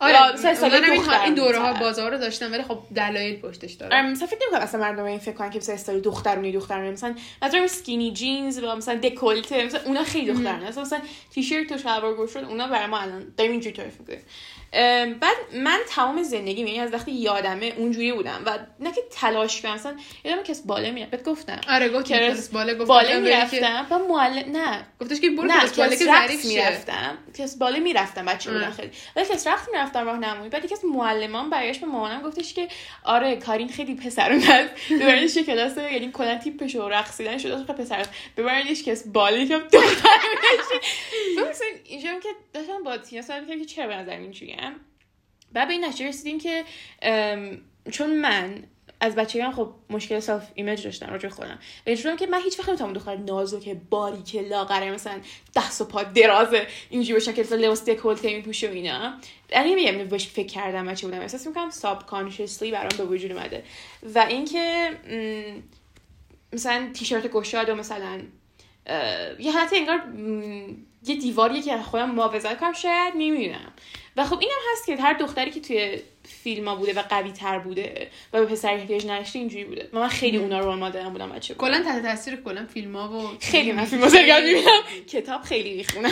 آره 0.00 0.32
مثلا 0.32 0.68
این- 0.68 0.96
دختر 0.96 1.20
این 1.22 1.34
دوره 1.34 1.58
ها 1.58 1.68
بودن. 1.72 1.80
بازار 1.80 2.10
رو 2.10 2.18
داشتم 2.18 2.52
ولی 2.52 2.62
خب 2.62 2.78
دلایل 2.96 3.40
پشتش 3.40 3.72
داره. 3.72 3.96
آره 3.96 4.10
مثلا 4.10 4.26
فکر 4.26 4.38
نمی‌کنم 4.42 4.60
اصلا 4.60 4.80
مردم 4.80 5.04
این 5.04 5.18
فکر 5.18 5.34
کنن 5.34 5.50
که 5.50 5.58
مثلا 5.58 5.74
استایل 5.74 6.00
دخترونی 6.00 6.52
دخترونه 6.52 6.90
مثلا 6.90 7.14
مثلا 7.42 7.66
سکینی 7.66 8.12
جینز 8.12 8.58
و 8.58 8.76
مثلا 8.76 8.94
دکولته 8.94 9.64
مثلا 9.64 9.80
اونا 9.84 10.04
خیلی 10.04 10.32
دخترونه 10.32 10.68
مثلا 10.68 10.82
مثلا 10.82 11.00
تیشرت 11.30 11.72
و 11.72 11.78
شلوار 11.78 12.14
گوش 12.14 12.30
شد 12.32 12.38
اونا 12.44 12.66
برای 12.68 12.86
ما 12.86 12.98
الان 12.98 13.34
داریم 13.36 13.52
اینجوری 13.52 13.76
تعریف 13.76 14.00
می‌کنیم. 14.00 14.20
بعد 15.20 15.36
من 15.54 15.78
تمام 15.88 16.22
زندگی 16.22 16.60
یعنی 16.62 16.80
از 16.80 16.92
وقتی 16.92 17.12
یادمه 17.12 17.74
اونجوری 17.76 18.12
بودم 18.12 18.42
و 18.46 18.58
نه 18.80 18.92
که 18.92 19.00
تلاش 19.10 19.62
کنم 19.62 19.74
مثلا 19.74 19.96
یادم 20.24 20.42
کس 20.42 20.60
بالا 20.66 20.90
می‌رفت. 20.90 21.10
بهت 21.10 21.24
گفتم. 21.24 21.60
آره 21.68 21.88
گفت 21.88 22.06
که 22.06 22.14
کلاس 22.14 22.48
بالا 22.48 22.74
گفت 22.74 22.86
بالا 22.88 23.20
می‌رفتم 23.20 23.86
و 23.90 23.98
معلم 23.98 24.56
نه. 24.56 24.86
گفتش 25.00 25.20
که 25.20 25.30
برو 25.30 25.44
نه 25.46 25.60
کلاس 25.60 25.76
بالا 25.78 25.90
که 25.96 26.04
ظریف 26.04 26.44
می‌رفتم. 26.44 27.18
کلاس 27.36 27.56
بالا 27.58 27.78
می‌رفتم 27.78 28.24
بچه 28.24 28.50
بودم. 28.50 28.70
خیلی. 28.70 28.90
ولی 29.16 29.26
کلاس 29.26 29.46
رقص 29.46 29.68
می‌رفتم 29.72 30.04
راهنمایی 30.06 30.50
بعد 30.50 30.64
یکی 30.64 30.74
از 30.74 30.84
معلمان 30.84 31.50
برگشت 31.50 31.80
به 31.80 31.86
مامانم 31.86 32.22
گفتش 32.22 32.54
که 32.54 32.68
آره 33.04 33.36
کارین 33.36 33.68
خیلی 33.68 33.94
پسرونه 33.94 34.50
است 34.50 34.70
ببرینش 34.90 35.34
که 35.34 35.44
کلاس 35.44 35.76
یعنی 35.76 36.10
کلا 36.12 36.38
تیپش 36.38 36.76
و 36.76 36.88
رقصیدن 36.88 37.38
شده 37.38 37.56
خیلی 37.56 37.78
پسر 37.78 37.98
است. 38.00 38.10
ببرینش 38.36 38.82
کلاس 38.82 39.06
بالا 39.06 39.36
یکم 39.36 39.58
دختر 39.72 40.18
بشه 40.42 40.88
مثلا 41.50 41.66
اینجا 41.84 42.10
هم 42.10 42.20
که 42.20 42.28
داشتم 42.52 42.82
با 42.84 42.98
تینا 42.98 43.22
صحبت 43.22 43.40
می‌کردم 43.40 43.60
که 43.60 43.66
چرا 43.66 43.86
به 43.86 43.96
نظر 43.96 44.16
اینجوریم 44.60 44.80
بعد 45.52 45.68
به 45.68 45.74
این 45.74 45.84
نتیجه 45.84 46.08
رسیدیم 46.08 46.38
که 46.38 46.64
چون 47.90 48.20
من 48.20 48.62
از 49.00 49.14
بچگی 49.14 49.50
خب 49.50 49.72
مشکل 49.90 50.20
self 50.20 50.50
image 50.54 50.84
داشتم 50.84 51.10
راجع 51.10 51.28
خودم. 51.28 51.58
و 51.86 51.96
شدم 51.96 52.16
که 52.16 52.26
من 52.26 52.40
هیچ 52.40 52.58
وقت 52.58 52.68
نمی‌تونم 52.68 52.92
دختر 52.92 53.16
نازک 53.16 53.76
باریک 53.90 54.36
لاغره 54.36 54.90
مثلا 54.90 55.20
دست 55.56 55.80
و 55.80 55.84
پا 55.84 56.02
درازه 56.02 56.66
اینجوری 56.90 57.12
باشن 57.12 57.32
که 57.32 57.42
لباس 57.42 57.84
دکولته 57.84 58.36
میپوشه 58.36 58.68
و 58.68 58.72
اینا. 58.72 59.14
یعنی 59.50 59.74
میگم 59.74 60.04
بهش 60.04 60.26
فکر 60.26 60.46
کردم 60.46 60.86
بچه 60.86 61.06
بودم. 61.06 61.20
احساس 61.20 61.46
می‌کنم 61.46 61.70
subconsciously 61.70 62.70
برام 62.70 62.90
به 62.98 63.04
وجود 63.04 63.32
اومده. 63.32 63.64
و 64.14 64.18
اینکه 64.18 64.90
مثلا 66.52 66.90
تیشرت 66.94 67.26
گشاد 67.26 67.68
و 67.68 67.74
مثلا 67.74 68.20
یه 69.38 69.52
حالت 69.52 69.72
انگار 69.72 70.02
یه 71.06 71.16
دیواریه 71.16 71.62
که 71.62 71.78
خودم 71.78 72.10
محافظت 72.10 72.60
کنم 72.60 72.72
شاید 72.72 73.14
نمی‌دونم 73.16 73.72
و 74.16 74.24
خب 74.24 74.38
اینم 74.40 74.58
هست 74.72 74.86
که 74.86 74.96
هر 74.96 75.12
دختری 75.12 75.50
که 75.50 75.60
توی 75.60 75.98
فیلم 76.24 76.68
ها 76.68 76.76
بوده 76.76 76.92
و 76.92 77.02
قوی 77.02 77.32
تر 77.32 77.58
بوده 77.58 78.10
و 78.32 78.40
به 78.40 78.46
پسر 78.46 78.74
احتیاج 78.74 79.06
نداشته 79.06 79.38
اینجوری 79.38 79.64
بوده. 79.64 79.88
و 79.92 79.98
من 79.98 80.08
خیلی 80.08 80.36
اونا 80.36 80.58
رو 80.60 80.76
مادرم 80.76 81.12
بودم 81.12 81.32
بچه. 81.32 81.54
کلا 81.54 81.82
تحت 81.82 82.02
تاثیر 82.02 82.36
کلا 82.36 82.66
فیلم 82.66 82.96
ها 82.96 83.12
و 83.12 83.28
خیلی 83.40 83.72
من 83.72 83.84
فیلم 83.84 84.08
زرگرد 84.08 84.44
می‌بینم. 84.44 84.82
کتاب 85.08 85.42
خیلی 85.42 85.76
می‌خونم. 85.76 86.10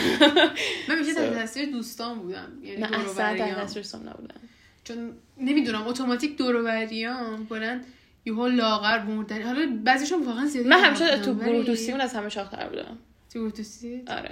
من 0.89 0.99
میشه 0.99 1.13
تحت 1.13 1.33
تاثیر 1.33 1.65
دوستان 1.65 2.19
بودم. 2.19 2.59
یعنی 2.63 2.81
من 2.81 2.93
اصلا 2.93 3.37
تحت. 3.37 3.55
تاثیر 3.55 3.83
نبودم. 3.99 4.39
چون 4.83 5.13
نمی‌دونم 5.37 5.87
اتوماتیک 5.87 6.37
دور 6.37 6.55
و 6.55 6.63
بریام. 6.63 7.47
کلا 7.47 7.81
یهو 8.25 8.47
لاغر 8.47 8.99
مردن 8.99 9.41
حالا 9.41 9.79
بعضیشون 9.83 10.23
واقعا 10.23 10.45
زیاده 10.45 10.69
من 10.69 10.79
همیشه 10.79 11.17
تو 11.17 11.35
گروه 11.35 11.65
دوستیمون 11.65 12.01
از 12.01 12.13
همه 12.13 12.29
شاختر 12.29 12.67
بودم. 12.67 12.97
تو 13.33 13.39
گروه 13.39 13.51
دوستی؟ 13.51 14.01
آره. 14.07 14.31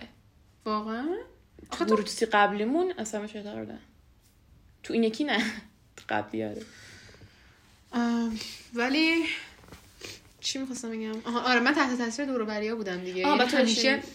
واقعا؟ 0.67 1.17
دوستی 1.87 2.25
قبلیمون؟ 2.25 2.93
همه 3.15 3.27
شاختر 3.27 3.59
بودم 3.59 3.79
تو 4.83 4.93
این 4.93 5.03
یکی 5.03 5.23
نه. 5.23 5.43
قبلی 6.09 6.43
آره. 6.43 6.61
ولی 8.73 9.25
چی 10.39 10.59
می‌خواستم 10.59 10.91
بگم؟ 10.91 11.21
آره 11.25 11.59
من 11.59 11.73
تحت 11.73 11.97
تاثیر 11.97 12.25
دور 12.25 12.41
و 12.41 12.45
بریا 12.45 12.75
بودم 12.75 12.97
دیگه. 12.97 13.27
آه، 13.27 13.37
یعنی 13.37 13.51
همیشه 13.51 13.95
داشتی- 13.95 14.07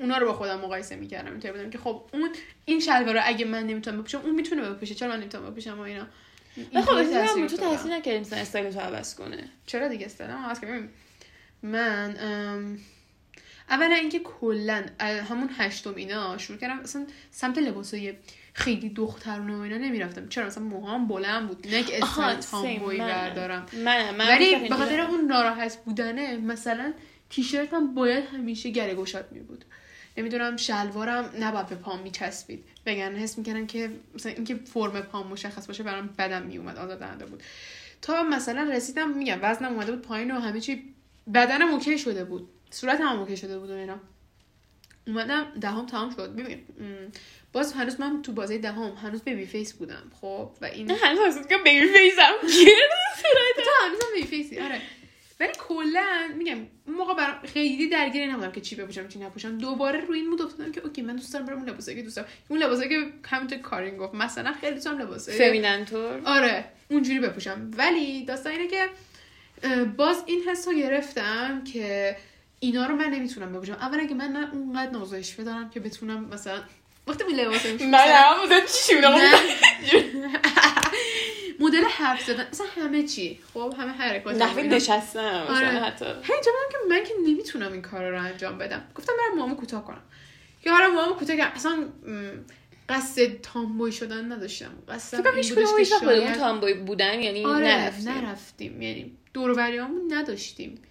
اونا, 0.00 0.18
رو 0.18 0.26
با 0.26 0.32
خودم 0.32 0.60
مقایسه 0.60 0.96
می‌کردم. 0.96 1.30
اینطوری 1.30 1.52
بودم 1.52 1.70
که 1.70 1.78
خب 1.78 2.04
اون 2.12 2.30
این 2.64 2.80
شلوار 2.80 3.14
رو 3.14 3.20
اگه 3.24 3.44
من 3.44 3.66
نمی‌تونم 3.66 3.98
بپوشم 3.98 4.18
اون 4.18 4.34
می‌تونه 4.34 4.70
بپوشه. 4.70 4.94
چرا 4.94 5.08
من 5.08 5.20
نمی‌تونم 5.20 5.50
بپوشم 5.50 5.78
و 5.78 5.80
اینا؟ 5.80 6.06
نه 6.72 6.82
خب 6.82 6.94
اصلا 6.94 7.46
تو. 7.46 7.56
تاثیر 7.56 7.92
نکردی 7.92 8.18
مثلا 8.18 8.38
استایل 8.38 8.70
تو 8.70 8.80
عوض 8.80 9.14
کنه. 9.14 9.48
چرا 9.66 9.88
دیگه 9.88 10.10
هست 10.20 10.60
که 10.60 10.66
ببین 10.66 10.88
من 11.62 12.16
ام، 12.20 12.78
اولا 13.70 13.94
اینکه 13.94 14.18
کلا 14.18 14.84
همون 15.00 15.50
هشتم 15.58 15.94
اینا 15.94 16.38
شروع 16.38 16.58
کردم 16.58 16.78
اصلا 16.78 17.06
سمت 17.30 17.58
لباسای 17.58 18.14
خیلی 18.54 18.88
دخترونه 18.88 19.56
و 19.56 19.60
اینا 19.60 19.76
نمی‌رفتم. 19.76 20.28
چرا؟ 20.28 20.46
مثلا 20.46 20.64
موهام 20.64 21.08
بلند 21.08 21.48
بود 21.48 21.66
نه 21.68 21.82
که 21.82 22.00
منم. 22.52 22.98
بردارم. 22.98 23.66
من 23.84 24.14
من 24.14 24.28
ولی 24.28 24.68
به 24.68 24.74
خاطر 24.74 25.00
اون 25.00 25.24
ناراحت 25.24 25.76
بودنه 25.84 26.36
مثلا 26.36 26.92
تیشرتم 27.30 27.94
باید 27.94 28.24
همیشه 28.24 28.70
گره 28.70 28.94
گشاد 28.94 29.32
می 29.32 29.40
بود 29.40 29.64
نمی‌دونم 30.16 30.56
شلوارم 30.56 31.30
نباید 31.40 31.66
به 31.66 31.74
پام 31.74 32.02
میچسبید. 32.02 32.64
بگن 32.86 33.16
حس 33.16 33.38
می‌کردم 33.38 33.66
که 33.66 33.90
مثلا 34.14 34.32
اینکه 34.32 34.54
فرم 34.54 35.00
پام 35.00 35.26
مشخص 35.26 35.66
باشه 35.66 35.82
برام 35.82 36.10
بدم 36.18 36.42
میومد 36.42 36.76
آزاردهنده 36.76 37.26
بود. 37.26 37.42
تا 38.02 38.22
مثلا 38.22 38.62
رسیدم 38.62 39.10
میگم 39.10 39.38
وزنم 39.42 39.72
اومده 39.72 39.92
بود 39.92 40.02
پایین 40.02 40.30
و 40.30 40.40
همه 40.40 40.60
چی 40.60 40.94
بدنم 41.34 41.68
okay 41.68 41.98
شده 41.98 42.24
بود. 42.24 42.48
صورتم 42.72 43.06
هم 43.06 43.18
okay 43.18 43.36
شده 43.36 43.58
بود 43.58 43.70
و 43.70 43.74
اینا. 43.74 44.00
اومدم 45.06 45.46
دهم 45.60 45.86
تمام 45.86 46.10
شد. 46.10 46.36
ببین 46.36 46.58
باز 47.52 47.72
هنوز 47.72 48.00
من 48.00 48.22
تو 48.22 48.32
بازه 48.32 48.58
دهم 48.58 48.92
هنوز 49.02 49.22
baby 49.22 49.46
face 49.46 49.72
بودم 49.72 50.02
خب؟ 50.20 50.50
و 50.60 50.64
این 50.64 50.90
هنوز 50.90 51.46
که 51.46 51.58
baby 51.64 51.86
face 51.86 52.23
م 52.23 52.32
تو 53.64 53.70
هنوزم 53.86 54.06
baby 54.14 54.26
face 54.26 54.53
ی 54.53 54.60
آره. 54.60 54.80
ولی 55.40 55.52
کلا 55.58 56.30
میگم 56.38 56.58
موقع 56.86 57.14
برام 57.14 57.46
خیلی 57.46 57.88
درگیر 57.88 58.32
نبودم 58.32 58.52
که 58.52 58.60
چی 58.60 58.76
بپوشم 58.76 59.08
چی 59.08 59.18
نپوشم. 59.18 59.58
دوباره 59.58 60.00
روی 60.00 60.18
این 60.18 60.28
mood 60.28 60.42
افتادم 60.42 60.72
که 60.72 60.80
okay 60.80 61.02
من 61.02 61.16
دوست 61.16 61.32
دارم 61.32 61.46
برم 61.46 61.56
اون 61.56 61.68
لباسایی 61.68 61.96
که 61.96 62.02
دوست 62.02 62.16
دارم. 62.16 62.28
اون 62.48 62.58
لباسایی 62.58 62.88
که 62.88 63.12
همونطور 63.24 63.58
کارین 63.58 63.96
گفت. 63.96 64.14
مثلا 64.14 64.52
خیلی 64.52 64.74
دوست 64.74 64.84
دارم 64.84 64.98
لباسای 64.98 65.38
feminine 65.38 65.98
طور 65.98 66.20
آره 66.24 66.64
اونجوری 66.90 67.20
بپوشم. 67.20 67.70
ولی 67.76 68.24
داستان 68.24 68.52
اینه 68.52 68.66
که 68.66 68.88
باز 69.96 70.22
این 70.26 70.42
حس 70.48 70.68
رو 70.68 70.74
گرفتم 70.74 71.64
که 71.64 72.16
اینا 72.62 72.86
رو 72.86 72.96
من 72.96 73.10
نمی‌تونم 73.10 73.52
بپوشم. 73.52 73.72
اولا 73.72 74.06
که 74.06 74.14
من 74.14 74.28
نه 74.28 74.54
اونقدر 74.54 74.90
نازشفه 74.90 75.44
دارم 75.44 75.70
که 75.70 75.80
بتونم 75.80 76.24
مثلا 76.24 76.62
وقتی 77.06 77.24
اون 77.24 77.34
لباس 77.34 77.66
من 77.66 77.76
چی. 78.66 78.94
مدل 81.60 81.84
حرف 81.84 82.24
زدن. 82.24 82.46
مثلا 82.52 82.66
همه 82.76 83.02
چی. 83.02 83.38
خب 83.54 83.74
همه 83.78 83.92
حرکات 83.92 84.36
نحوه 84.36 84.62
نشستم 84.62 85.46
آره. 85.48 85.68
مثلا 85.68 85.84
حتی. 85.86 86.04
هی 86.04 86.34
که 86.44 86.50
من 86.88 87.04
که 87.04 87.14
نمی‌تونم 87.26 87.72
این 87.72 87.82
کار 87.82 88.10
رو 88.10 88.22
انجام 88.22 88.58
بدم. 88.58 88.82
گفتم 88.94 89.12
برم 89.18 89.38
موامو 89.38 89.54
کوتاه 89.54 89.84
کنم. 89.84 90.02
که 90.62 90.70
حالا 90.70 90.90
موامو 90.90 91.14
کوتاه 91.14 91.36
کردم 91.36 91.54
اصلا 91.54 91.88
قصد 92.88 93.40
تامبوی 93.40 93.92
شدن 93.92 94.32
نداشتم. 94.32 94.72
قصد 94.88 95.16
فکر 95.16 95.30
کنم 95.54 95.78
هیچ 95.78 95.92
کدوم 95.94 96.32
تامبوی 96.32 96.74
بودن 96.74 97.20
یعنی 97.20 97.44
آره 97.44 97.66
نرفتیم. 97.66 98.12
نرفتیم. 98.12 98.82
یعنی 98.82 99.16
دور 99.34 99.80
نداشتیم. 100.08 100.82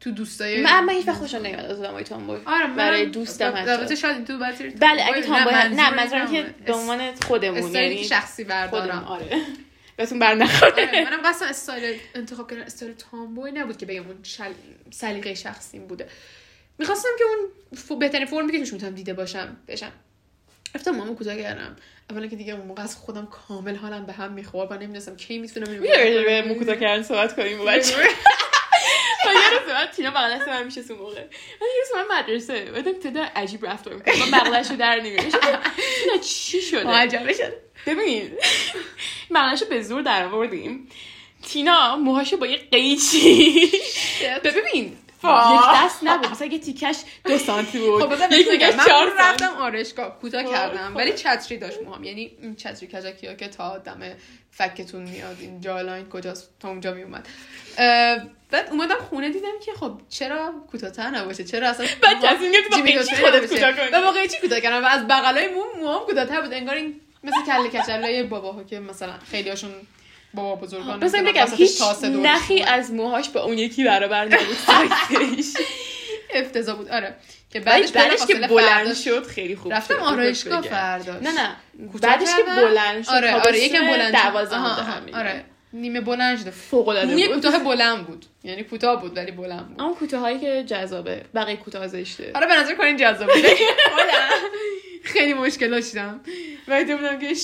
تو 0.00 0.10
دوستای 0.10 0.62
من 0.62 0.70
اما 0.72 0.92
هیچ 0.92 1.08
وقت 1.08 1.16
خوشم 1.16 1.36
نمیاد 1.36 1.64
از 1.64 1.80
آدمای 1.80 2.04
تامبوی 2.04 2.40
آره 2.46 2.66
من 2.66 2.76
برای 2.76 3.06
دوستم 3.06 3.52
حتی. 3.56 3.70
البته 3.70 3.94
شاید 3.94 4.26
تو 4.26 4.38
باید 4.38 4.80
بله 4.80 5.06
اگه 5.06 5.22
تامبوی 5.22 5.54
نه 5.54 5.94
منظورم 5.94 6.32
که 6.32 6.46
به 6.66 6.72
عنوان 6.72 7.14
خودمون 7.14 7.74
یعنی 7.74 8.04
شخصی 8.04 8.44
بردارم. 8.44 9.04
آره. 9.04 9.40
بهتون 9.96 10.18
بر 10.18 10.34
نخوره 10.34 10.72
آره، 10.72 11.04
منم 11.04 11.20
قصد 11.24 11.46
استایل 11.46 11.98
انتخاب 12.14 12.50
کردن 12.50 12.62
استایل 12.62 12.92
تامبوی 12.92 13.52
نبود 13.52 13.76
که 13.76 13.86
بگم 13.86 14.06
اون 14.06 14.16
شل... 14.22 14.52
سلیقه 14.90 15.34
شخصیم 15.34 15.86
بوده. 15.86 16.08
می‌خواستم 16.78 17.08
که 17.18 17.24
اون 17.24 17.48
ف... 17.74 17.92
بهترین 17.92 18.26
فرمی 18.26 18.52
که 18.52 18.58
توش 18.58 18.72
می‌تونم 18.72 18.94
دیده 18.94 19.14
باشم 19.14 19.56
بشم. 19.68 19.92
رفتم 20.74 20.90
مامو 20.90 21.14
کوتاه 21.14 21.36
کردم. 21.36 21.76
اولا 22.10 22.26
که 22.26 22.36
دیگه 22.36 22.52
اون 22.52 22.66
موقع 22.66 22.82
از 22.82 22.96
خودم 22.96 23.26
کامل 23.26 23.76
حالم 23.76 24.06
به 24.06 24.12
هم 24.12 24.32
می‌خورد 24.32 24.72
و 24.72 24.74
نمی‌دونستم 24.74 25.16
کی 25.16 25.38
می‌تونم 25.38 25.70
اینو 25.70 25.82
به 26.24 26.44
موکوتا 26.48 26.74
کردن 26.74 27.02
صحبت 27.02 27.36
کنیم 27.36 27.64
بچه 27.64 27.94
و 29.26 29.32
یه 29.32 29.50
روز 29.50 29.68
من 29.68 29.86
تینا 29.86 30.10
بغل 30.10 30.38
دست 30.38 30.48
من 30.48 30.64
میشه 30.64 30.80
اون 30.90 30.98
موقع. 30.98 31.20
من 31.60 31.66
یه 31.76 31.82
روز 31.82 32.08
من 32.08 32.18
مدرسه 32.18 32.64
بعدم 32.64 32.92
تدا 32.92 33.26
عجیب 33.36 33.66
رفتار 33.66 33.94
می‌کنه 33.94 34.14
من 34.30 34.38
بغلش 34.38 34.70
رو 34.70 34.76
در 34.76 34.96
نمیره 34.96 35.22
تینا 35.22 36.18
چی 36.24 36.62
شده؟ 36.62 36.88
عجبه 36.88 37.32
شد. 37.32 37.52
ببین 37.86 38.38
بغلش 39.34 39.62
رو 39.62 39.68
به 39.68 39.82
زور 39.82 40.02
در 40.02 40.24
آوردیم 40.24 40.88
تینا 41.42 41.96
موهاشو 41.96 42.36
با 42.36 42.46
یه 42.46 42.56
قیچی 42.56 43.72
ببین. 44.44 44.98
یک 45.28 45.84
دست 45.84 45.98
نبود. 46.02 46.30
مثلا 46.30 46.46
یه 46.46 46.58
تیکش 46.58 46.96
دو 47.24 47.38
سانتی 47.38 47.78
بود. 47.78 48.02
خب 48.02 48.32
یک 48.32 48.48
تیکش 48.48 48.86
چهار 48.86 49.12
رفتم 49.18 49.54
آرشگاه 49.60 50.18
کوتاه 50.20 50.44
خب، 50.44 50.50
کردم. 50.50 50.90
خب. 50.90 50.96
ولی 50.96 51.12
چتری 51.12 51.58
داشت 51.58 51.82
موهام. 51.82 52.04
یعنی 52.04 52.36
این 52.42 52.56
چتری 52.56 52.86
کجکی 52.86 53.26
ها 53.26 53.34
که 53.34 53.48
تا 53.48 53.78
دم 53.78 54.00
فکتون 54.50 55.02
میاد 55.02 55.36
این 55.40 55.60
جالاین 55.60 56.08
کجاست 56.08 56.50
تا 56.60 56.68
اونجا 56.68 56.94
میومد. 56.94 57.28
بعد 58.50 58.68
اومدم 58.70 58.96
خونه 59.10 59.30
دیدم 59.30 59.58
که 59.64 59.72
خب 59.72 60.00
چرا 60.08 60.54
کوتاه‌تر 60.70 61.10
نباشه؟ 61.10 61.44
چرا 61.44 61.68
اصلا 61.68 61.86
بعد 62.02 62.16
کسی 62.22 62.46
میگه 62.46 62.58
تو 62.70 62.82
قیچی 62.82 63.16
خودت. 63.16 63.46
کوتاه 63.46 63.72
کنی. 63.72 63.88
و 63.92 64.00
با 64.00 64.10
قیچی 64.10 64.40
کوتاه 64.40 64.60
کردم؟ 64.60 64.84
و 64.84 64.86
از 64.86 65.06
بغلای 65.08 65.48
موم 65.48 65.80
موهام 65.80 66.06
کوتاه‌تر 66.06 66.40
بود. 66.40 66.52
انگار 66.52 66.74
این 66.74 67.00
مثل 67.24 67.36
کله 67.46 67.68
کچلای 67.68 68.22
باباها 68.22 68.64
که 68.64 68.80
مثلا 68.80 69.12
خیلی 69.30 69.48
هاشون 69.48 69.70
بابا 70.34 70.56
بزرگان 70.56 71.00
نمی‌دونم، 71.02 71.24
بگم 71.24 71.46
هیچ 71.56 71.82
نخی. 72.02 72.62
از 72.62 72.92
موهاش 72.92 73.28
به 73.28 73.40
اون 73.40 73.58
یکی 73.58 73.84
برابر 73.84 74.24
نبود. 74.24 74.56
سایزش 74.66 75.52
افتضاح 76.34 76.76
بود. 76.76 76.88
آره. 76.88 77.14
که 77.50 77.60
بعدش 77.60 77.90
بعدش 77.90 78.26
که 78.26 78.34
بلند 78.34 78.94
شد 78.94 79.26
خیلی 79.26 79.56
خوب 79.56 79.72
رفتم. 79.72 79.94
آرایشگاه 79.94 80.60
بگم. 80.60 80.70
فرداش 80.70 81.22
نه 81.22 81.32
نه. 81.32 81.56
بعدش 82.02 82.28
که. 82.36 82.42
بلند 82.42 83.04
شد. 83.04 83.10
آره 83.10 83.34
آره 83.34 83.58
یکم 83.58 83.86
بلند 83.86 84.16
شد. 84.16 84.22
دوازدهم 84.22 84.64
آها، 84.64 84.68
بوده 84.74 84.82
آها، 84.82 85.00
همین. 85.00 85.14
آره. 85.14 85.44
نیمه 85.72 86.00
بلند 86.00 86.38
شده. 86.40 86.50
فوق 86.50 86.88
العاده 86.88 87.14
بود. 87.28 87.34
کوتاه 87.34 87.58
بلند 87.58 88.06
بود. 88.06 88.26
یعنی 88.44 88.62
کوتاه 88.62 89.00
بود 89.00 89.16
ولی 89.16 89.30
بلند 89.30 89.68
بود. 89.68 89.82
اون 89.82 89.94
کوتاهایی 89.94 90.40
که 90.40 90.64
جذابه. 90.66 91.24
بقیه 91.34 91.56
کوتاه 91.56 91.88
زشته. 91.88 92.30
حالا 92.34 92.46
به 92.46 92.54
نظر 92.56 92.74
کنین 92.74 92.96
جذاب 92.96 93.32
بود 93.32 93.44
خیلی 95.12 95.34
مشکل 95.34 95.70
داشتم. 95.70 96.20
و 96.68 96.84
بودم 96.84 97.18
که 97.18 97.34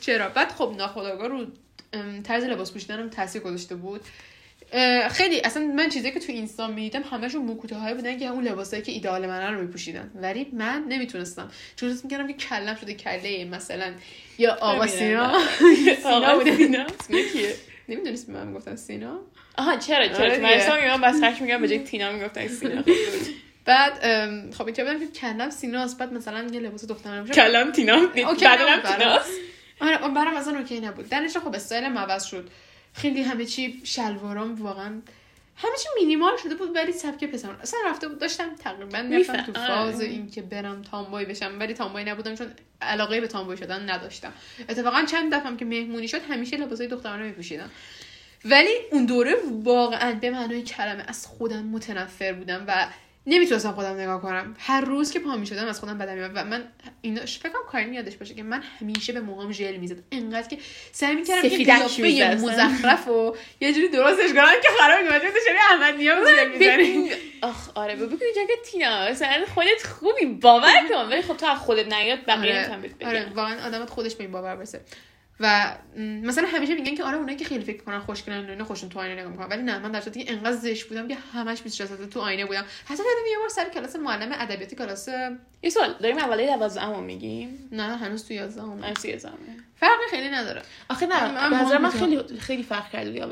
چرا. 0.00 0.28
بعد 0.28 0.52
خب 0.52 0.74
ناخودآگاه 0.76 1.28
رو 1.28 1.46
طرز 2.24 2.44
لباس 2.44 2.72
پوشیدنم 2.72 3.08
تاثیر 3.08 3.42
گذاشته 3.42 3.74
بود. 3.74 4.00
خیلی 5.10 5.40
اصلا 5.40 5.62
من 5.62 5.88
چیزایی 5.88 6.14
که 6.14 6.20
تو 6.20 6.32
اینستا 6.32 6.68
می‌دیدم 6.68 7.02
همشون 7.10 7.42
موکوتاهای 7.42 7.94
بودن 7.94 8.18
که 8.18 8.26
اون 8.26 8.44
لباسایی 8.44 8.82
که 8.82 8.92
ایدئال 8.92 9.26
من 9.26 9.54
رو 9.54 9.60
میپوشیدن. 9.60 10.10
ولی 10.14 10.46
من 10.52 10.84
نمی‌تونستم. 10.88 11.50
چون 11.76 11.90
حس 11.90 12.04
می‌کردم 12.04 12.26
که 12.26 12.32
کلم 12.32 12.76
شده 12.80 12.94
کله 12.94 13.44
مثلا 13.44 13.92
یا 14.38 14.54
آقا 14.60 14.86
سینا. 14.98 15.38
سینا 16.02 16.38
بوده. 16.38 16.56
سینا. 16.56 16.82
اسم 16.84 17.14
کیه؟ 17.32 17.54
نمی‌دونست 17.88 18.26
به 18.26 18.32
من 18.32 18.46
می‌گفتن 18.46 18.76
سینا. 18.76 19.20
آها 19.58 19.76
چرا 19.76 20.08
چرا؟ 20.08 20.18
آره. 20.18 20.38
مرسا 20.38 20.76
میگم 20.76 21.00
بس 21.00 21.24
خش 21.24 21.40
میگم 21.40 21.60
به 21.60 21.68
جای 21.68 21.78
تینا 21.78 22.12
می‌گفتن 22.12 22.48
سینا. 22.48 22.82
بعد 23.64 23.92
خب 24.54 24.64
اینجا 24.64 24.84
بودم 24.84 24.98
که 24.98 25.06
کلم 25.06 25.50
سیناست. 25.50 25.98
بعد 25.98 26.12
مثلا 26.12 26.46
یه 26.52 26.60
لباس 26.60 26.84
دخترانه 26.84 27.20
میشه 27.20 27.34
کلم 27.34 27.72
تینا. 27.72 28.06
برام. 28.06 28.80
تیناست. 28.80 29.30
آره 29.80 30.02
اون 30.02 30.14
برام 30.14 30.36
اصلا 30.36 30.58
اوکی 30.58 30.80
نبود. 30.80 31.08
درش 31.08 31.36
خب 31.36 31.54
استایلم 31.54 31.98
عوض 31.98 32.24
شد. 32.24 32.50
خیلی 32.94 33.22
همه 33.22 33.44
چی 33.44 33.80
شلوارام 33.84 34.54
واقعا 34.54 35.00
همه 35.56 35.76
چی 35.82 35.88
مینیمال 36.00 36.32
شده 36.42 36.54
بود 36.54 36.76
ولی 36.76 36.92
سبک 36.92 37.24
پسران 37.24 37.60
اصلا 37.60 37.80
رفته 37.86 38.08
بود 38.08 38.18
داشتم 38.18 38.54
تقریبا 38.54 39.02
می‌رفتم 39.02 39.42
تو 39.42 39.52
می‌فهم. 39.52 39.66
فاز 39.66 39.94
آره. 39.94 40.04
این 40.04 40.30
که 40.30 40.42
برم 40.42 40.82
تامبوی 40.82 41.24
بشم 41.24 41.56
ولی 41.60 41.74
تامبوی 41.74 42.04
نبودم 42.04 42.34
چون 42.34 42.46
علاقه 42.82 43.20
به 43.20 43.26
تامبوی 43.26 43.56
شدن 43.56 43.90
نداشتم. 43.90 44.32
اتفاقا 44.68 45.04
چند 45.04 45.34
دفعه 45.34 45.56
که 45.56 45.64
مهمونی 45.64 46.08
شد 46.08 46.20
همیشه 46.30 46.56
لباسای 46.56 46.86
دخترانه 46.86 47.22
میپوشیدم. 47.22 47.70
ولی 48.44 48.70
اون 48.92 49.06
دوره 49.06 49.34
واقعا 49.62 50.12
به 50.12 50.30
معنای 50.30 50.62
کلمه 50.62 51.04
از 51.08 51.26
خودم 51.26 51.62
متنفر 51.62 52.32
بودم 52.32 52.64
و 52.68 52.86
نمی‌تونستم 53.28 53.72
خودم 53.72 54.00
نگاه 54.00 54.22
کنم. 54.22 54.56
هر 54.58 54.80
روز 54.80 55.12
که 55.12 55.18
پا 55.18 55.36
می‌شدم 55.36 55.66
از 55.66 55.80
خودم 55.80 55.98
بدم 55.98 56.30
و 56.34 56.44
من 56.44 56.64
اینا 57.00 57.26
فکر 57.26 57.48
کنم 57.48 57.60
کارین 57.68 57.94
یادش 57.94 58.16
باشه 58.16 58.34
که 58.34 58.42
من 58.42 58.62
همیشه 58.80 59.12
به 59.12 59.20
موهام 59.20 59.52
ژل 59.52 59.76
می‌زد 59.76 59.96
انقدر 60.12 60.48
که 60.48 60.58
سعی 60.92 61.14
می‌کردم 61.14 61.42
که 61.42 61.48
قیافه 61.48 62.02
می‌زد. 62.02 62.22
مزخرف 62.22 63.08
و 63.08 63.36
یه 63.60 63.72
جوری 63.72 63.88
درستش 63.88 64.32
کنم. 64.32 64.60
که 64.62 64.68
خراب 64.78 65.00
میاد 65.00 65.20
تو 65.20 65.38
شبیه 65.48 65.60
احمد 65.70 66.00
ژل 66.00 66.48
می‌زنی. 66.52 67.10
آخ 67.42 67.70
آره 67.74 67.96
بگو 67.96 68.16
اینجا 68.24 68.54
که 68.54 68.62
تینا 68.64 69.10
مثلا 69.10 69.44
خودت 69.54 69.86
خوبی 69.86 70.26
باور 70.26 70.88
کن. 70.88 71.08
ولی 71.08 71.22
خب 71.22 71.36
تو 71.36 71.46
از 71.46 71.58
خودت 71.58 71.92
نیاد 71.92 72.18
بقیه 72.26 72.56
نمی‌تونم 72.56 72.82
بهت 72.82 73.04
آره 73.04 73.32
واقعا 73.34 73.66
آدمت 73.66 73.90
خودش 73.90 74.14
به 74.14 74.24
این 74.24 74.32
باور 74.32 74.56
برسه 74.56 74.80
و 75.40 75.76
مثلا 75.96 76.48
همیشه 76.48 76.74
میگن 76.74 76.94
که 76.94 77.04
آره 77.04 77.16
اونایی 77.16 77.38
که 77.38 77.44
خیلی 77.44 77.64
فکر 77.64 77.82
کنن 77.82 77.98
خوشگلن 77.98 78.50
اینا 78.50 78.64
خوشون 78.64 78.88
تو 78.88 78.98
آینه 78.98 79.20
نگاه 79.20 79.32
می‌کنن. 79.32 79.48
ولی 79.48 79.62
نه 79.62 79.78
من 79.78 79.92
در 79.92 80.00
صورتی 80.00 80.24
انقدر 80.28 80.56
زشت 80.56 80.88
بودم 80.88 81.08
که 81.08 81.16
همش 81.34 81.62
بیش 81.62 81.80
از 81.80 81.90
تو 82.10 82.20
آینه 82.20 82.46
بودم. 82.46 82.64
حتی 82.84 83.02
یادم 83.02 83.30
یه 83.30 83.38
بار 83.38 83.48
سر 83.48 83.68
کلاس 83.68 83.96
معلم 83.96 84.28
ادبیات 84.32 84.74
کلاس 84.74 85.08
یه 85.62 85.70
سوال 85.70 85.94
داریم 86.02 86.18
اولای 86.18 86.46
12 86.46 87.00
میگیم؟ 87.00 87.68
نه 87.72 87.96
هنوز 87.96 88.28
تو 88.28 88.34
11 88.34 88.62
ام 88.62 88.94
11 89.04 89.30
فرق 89.80 89.98
خیلی 90.10 90.28
نداره. 90.28 90.62
آخه 90.90 91.06
نه 91.06 91.48
نظر 91.54 91.78
من 91.78 91.90
خیلی 91.90 92.20
خیلی 92.40 92.62
فرق 92.62 92.90
کرد 92.90 93.14
یا 93.14 93.28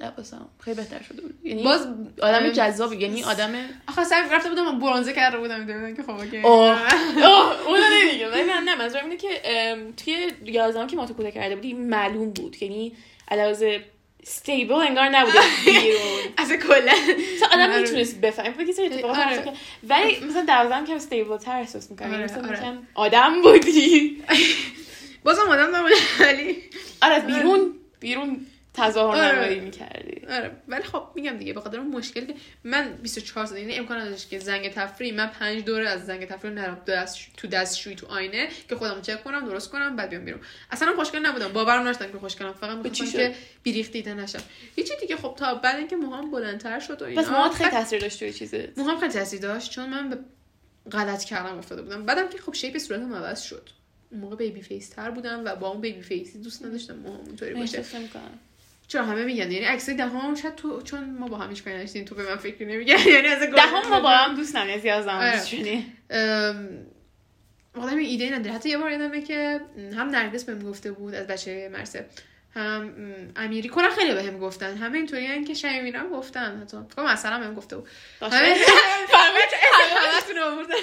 نباسم 0.00 0.48
خیلی 0.60 0.76
بهتر 0.76 1.02
شده 1.02 1.22
بود. 1.22 1.34
یعنی 1.44 1.62
باز 1.62 1.86
آدم 2.22 2.34
آره. 2.34 2.52
جذاب 2.52 2.92
یعنی 2.92 3.24
آدم 3.24 3.52
آخه 3.88 4.04
سعی 4.04 4.22
رفته 4.32 4.48
بودم 4.48 4.78
برونزه 4.78 5.12
کرده 5.12 5.38
بودم 5.38 5.60
می‌دونن 5.60 5.96
که 5.96 6.02
خب 6.02 6.10
اوکی. 6.10 6.38
اون 6.38 7.80
نه 7.80 8.44
نه 8.44 8.60
نه 8.60 8.74
منظورم 8.74 9.04
اینه 9.04 9.16
که 9.16 9.28
توی 10.04 10.32
یازدهم 10.44 10.86
که 10.86 10.96
ما 10.96 11.06
تو 11.06 11.14
کوله 11.14 11.30
کرده 11.30 11.54
بودی 11.54 11.72
معلوم 11.72 12.30
بود. 12.30 12.62
یعنی 12.62 12.92
علاوه 13.30 13.80
استیبل 14.22 14.74
انگار 14.74 15.08
نبوده 15.08 15.38
آره. 15.38 15.94
از 16.42 16.52
کلا. 16.52 16.92
تا 17.40 17.46
آدم 17.46 17.70
آره. 17.70 17.80
می‌تونست 17.80 18.20
بفهمه. 18.20 18.50
فکر 18.50 18.72
سری 18.72 18.86
اتفاقات 18.86 19.18
آره. 19.18 19.52
ولی 19.82 20.20
مثلا 20.20 20.44
دوازدهم 20.44 20.86
که 20.86 20.94
استیبل 20.94 21.36
تر 21.36 21.58
احساس 21.58 21.90
می‌کنم. 21.90 22.12
یعنی 22.12 22.24
مثلا 22.24 22.78
آدم 22.94 23.42
بودی. 23.42 24.22
بازم 25.24 25.42
آدم 25.48 25.76
نبود 25.76 25.92
ولی 26.20 26.56
آره 27.02 27.20
بیرون 27.20 27.74
بیرون 28.00 28.46
تظاهر 28.74 29.24
آره. 29.24 29.38
نمایی 29.38 29.60
می‌کردی. 29.60 30.26
آره 30.26 30.50
ولی 30.68 30.82
خب 30.82 31.02
میگم 31.14 31.36
دیگه 31.36 31.52
به 31.52 31.76
اون 31.76 31.88
مشکل 31.88 32.24
که 32.24 32.34
من 32.64 32.92
24 32.92 33.46
سال 33.46 33.58
یعنی 33.58 33.74
امکان 33.74 33.98
نداشت 33.98 34.30
که 34.30 34.38
زنگ 34.38 34.72
تفریح 34.72 35.14
من 35.14 35.26
پنج 35.26 35.64
دوره 35.64 35.88
از 35.88 36.06
زنگ 36.06 36.24
تفریح 36.24 36.52
نرم 36.52 36.82
دست 36.86 37.18
تو 37.36 37.48
دستشویی 37.48 37.96
تو 37.96 38.06
آینه 38.06 38.48
که 38.68 38.76
خودم 38.76 39.02
چک 39.02 39.24
کنم 39.24 39.48
درست 39.48 39.70
کنم 39.70 39.96
بعد 39.96 40.10
بیام 40.10 40.24
بیرون. 40.24 40.40
اصلا 40.70 40.92
خوشگل 40.96 41.18
نبودم. 41.18 41.52
باورم 41.52 41.84
داشتم 41.84 42.12
که 42.12 42.18
خوشگلم. 42.18 42.52
فقط 42.52 42.76
می‌خواستم؟ 42.76 43.18
که 43.18 43.34
بیریخت 43.62 43.92
دیده 43.92 44.14
نشم. 44.14 44.42
هیچی 44.76 44.92
دیگه 45.00 45.16
خب 45.16 45.34
تا 45.38 45.54
بعد 45.54 45.76
اینکه 45.76 45.96
موهام 45.96 46.30
بلندتر 46.30 46.80
شد 46.80 47.02
و 47.02 47.04
اینا 47.04 47.22
پس 47.22 47.28
موهات 47.28 47.52
خیلی 47.52 47.70
تاثیر 47.70 48.00
داشت 48.00 48.18
توی 48.18 48.32
چیزه 48.32 48.72
موهام 48.76 49.00
خیلی 49.00 49.12
تاثیر 49.12 49.40
داشت 49.40 49.70
چون 49.70 49.90
من 49.90 50.10
به 50.10 50.18
غلط 50.92 51.24
کردم 51.24 51.58
افتاده 51.58 51.82
بودم. 51.82 52.06
بعدم 52.06 52.28
که 52.28 52.38
خب 52.38 52.54
shape 52.54 52.78
صورتم 52.78 53.14
عوض 53.14 53.42
شد. 53.42 53.68
اون 54.10 54.20
موقع 54.20 54.36
baby 54.36 54.62
face 54.62 54.88
تر 54.88 55.10
بودم 55.10 55.42
و 55.44 55.56
با 55.56 55.68
اون 55.68 55.80
baby 55.80 56.02
face 56.02 56.31
ی 56.31 56.38
دوست 56.38 56.64
نداشتم 56.64 56.96
موهام 56.96 57.20
اونطوری 57.26 57.54
باشه. 57.54 57.84
چرا 58.88 59.04
همه 59.04 59.24
میگن؟ 59.24 59.52
یعنی 59.52 59.64
عکسای 59.64 59.94
دهم 59.94 60.34
شاید 60.34 60.54
تو 60.54 60.82
چون 60.82 61.10
ما 61.10 61.28
با 61.28 61.36
هم 61.36 61.50
هیچ 61.50 61.64
کاری 61.64 61.76
نداشتیم 61.76 62.04
تو 62.04 62.14
به 62.14 62.30
من 62.30 62.36
فکر 62.36 62.66
نمیگن 62.66 62.98
یعنی 63.14 63.28
از 63.28 63.40
دهم 63.40 63.88
ما 63.90 64.00
با 64.00 64.08
هم 64.10 64.34
دوست 64.34 64.56
نمیاد 64.56 64.84
یازدهم 64.84 65.18
آره. 65.18 65.32
دوست 65.38 65.84
واقعا 67.74 67.96
ایده 67.96 68.34
نداره. 68.34 68.56
حتی 68.56 68.68
یه 68.68 68.78
بار 68.78 68.90
یادمه 68.90 69.22
که 69.22 69.60
هم 69.96 70.08
نرگس 70.08 70.44
بهم 70.44 70.58
گفته 70.62 70.92
بود 70.92 71.14
از 71.14 71.26
بچه 71.26 71.68
مرسه 71.72 72.06
هم 72.54 72.62
ام، 72.62 73.32
امیری 73.36 73.68
کلا 73.68 73.90
خیلی 73.90 74.14
بهم 74.14 74.38
گفتن. 74.38 74.76
همه 74.76 74.98
اینطوری 74.98 75.44
که 75.44 75.54
شمیرم 75.54 76.10
گفتن. 76.10 76.60
حتی 76.60 77.02
مثلا 77.02 77.38
بهم 77.38 77.54
گفته 77.54 77.76
بود. 77.76 77.88
همه 78.22 78.54
همتون 79.96 80.38
آوردن 80.38 80.74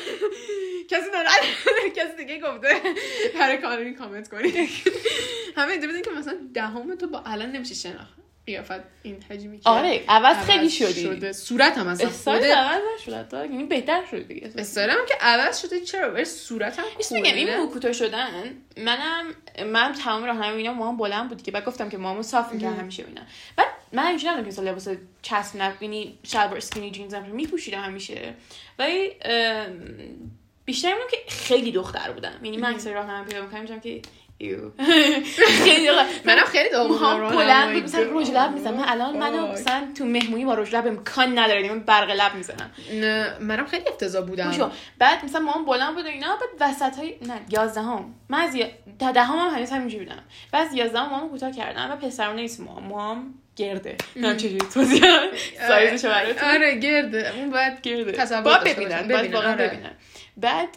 کسی 0.90 1.06
ناراحت 1.14 1.44
کسی 1.96 2.16
دیگه 2.18 2.40
گفته. 2.40 2.82
برای 3.40 3.58
کانونی 3.58 3.94
کامنت 3.94 4.30
کنید. 4.30 4.56
همه 5.58 5.72
اینطوری 5.72 5.92
بودن 5.92 6.02
که 6.02 6.12
مثلا 6.12 6.38
دهم 6.54 6.96
تو 6.96 7.08
با 7.08 7.24
الان 7.26 7.52
نمیشه 7.52 7.76
شناخت. 7.76 8.16
قیافت 8.46 8.82
این 9.04 9.24
حجمی 9.30 9.60
که 9.60 9.70
آره 9.70 10.04
عوض 10.10 10.46
خیلی 10.46 10.70
شدی. 10.70 11.02
شده. 11.02 11.34
صورت 11.34 11.78
هم 11.78 11.88
اصلا 11.88 12.08
استایل 12.08 12.52
عوض 12.52 12.82
نشد. 12.96 13.28
تا 13.28 13.46
یعنی 13.46 13.64
بهتر 13.64 14.06
شد 14.12 14.28
دیگه. 14.28 14.52
استایل 14.58 14.90
هم 14.90 15.06
که 15.08 15.14
عوض 15.22 15.62
شده 15.62 15.80
چرا؟ 15.80 16.14
ولی 16.14 16.26
صورت 16.26 16.80
هم 16.80 16.86
میگم 17.12 17.36
این 17.36 17.58
مو 17.58 17.68
کوتاه 17.68 17.92
شدن 17.92 18.56
منم 18.78 19.36
من 19.66 19.94
تمام 19.94 20.24
راهنمایی 20.24 20.58
اینا 20.58 20.74
موهام 20.74 20.98
بلند 20.98 21.30
بود 21.30 21.44
که 21.44 21.52
بعد 21.52 21.66
گفتم 21.66 21.90
که 21.90 21.98
موهامو 21.98 22.24
صاف 22.24 22.54
می‌کردم 22.54 22.80
همیشه 22.80 23.06
اینا. 23.08 23.22
بعد 23.58 23.68
من 23.96 24.06
اینجوری 24.06 24.34
نبودم 24.34 24.44
که 24.44 24.52
مثلا 24.52 24.72
لباس 24.72 24.88
چسب 25.22 25.62
نبینی 25.62 26.18
شلوار 26.24 26.58
skinny 26.58 26.92
jeans 26.92 27.14
هم 27.14 27.24
میپوشیدم 27.24 27.82
همیشه. 27.82 28.34
ولی 28.80 29.12
بیشتر 30.66 30.88
اینم 30.88 31.08
که 31.12 31.18
خیلی 31.28 31.72
دختر 31.72 32.12
بودم. 32.12 32.40
یعنی 32.44 32.58
من 32.58 32.74
اکثر 32.74 32.94
راهنمایی 32.94 33.26
پیدا 33.26 33.62
می‌کنم 33.62 33.80
که 33.80 34.02
ایو 34.38 34.58
خیلی 35.64 35.90
منم 36.26 36.46
خیلی 36.46 36.70
داغ 36.70 36.88
موهام 36.88 37.22
بودم، 37.24 37.36
بلند. 37.36 37.74
بود. 37.74 37.84
مثلا 37.84 38.20
رژ 38.20 38.30
لب 38.30 38.52
می‌زنم. 38.54 38.74
من 38.74 38.84
الان 38.88 39.18
منو. 39.18 39.48
مثلا 39.48 39.88
تو 39.98 40.06
مهمونی 40.06 40.46
با 40.46 40.54
رژ 40.54 40.76
لب 40.76 40.88
امکان 40.88 41.40
نداره 41.40 41.70
من 41.70 41.80
برق 41.80 42.12
لب 42.12 42.36
می‌زنم. 42.36 42.72
نه 42.94 43.40
منم 43.40 43.66
خیلی 43.66 43.88
افتضاح 43.88 44.26
بودم. 44.26 44.72
بعد 45.00 45.26
مثلا 45.26 45.42
موهام 45.42 45.66
بلند 45.66 45.96
بود 45.96 46.06
و 46.06 46.08
اینا 46.08 46.38
بعد 46.60 46.72
وسط 46.72 46.98
های 46.98 47.16
نه 47.22 47.40
11 47.50 47.82
هم 47.82 48.16
من 48.30 48.40
از 48.40 48.58
تا 49.00 49.12
دهم 49.12 49.38
هم 49.38 49.56
هنوز 49.56 49.72
همینجوری 49.72 50.06
بودم. 50.06 50.24
بعد 50.52 50.68
از 50.68 50.74
11 50.74 51.00
هم 51.00 51.10
موهام 51.10 51.30
کوتاه 51.30 51.52
کردم 51.52 51.92
و 51.92 51.96
پسرانه 51.96 52.42
نیست 52.42 52.60
موهام 52.60 52.84
موهام 52.84 53.34
گرده. 53.56 53.98
نه 54.16 54.36
چجوری؟ 54.36 54.58
توضیح 54.58 55.00
بدم؟ 55.00 55.38
سایزشو 55.68 56.10
براتون 56.10 56.50
آره 56.50 56.76
گرده. 56.80 57.34
اون 57.36 57.50
باید 57.50 57.82
گرده. 57.82 58.12
تصور 58.12 58.42
باید 58.42 58.64
ببینن. 58.64 59.08
باید 59.08 59.34
واقعا 59.34 59.52
آره. 59.52 59.68
ببینن. 59.68 59.92
بعد 60.38 60.70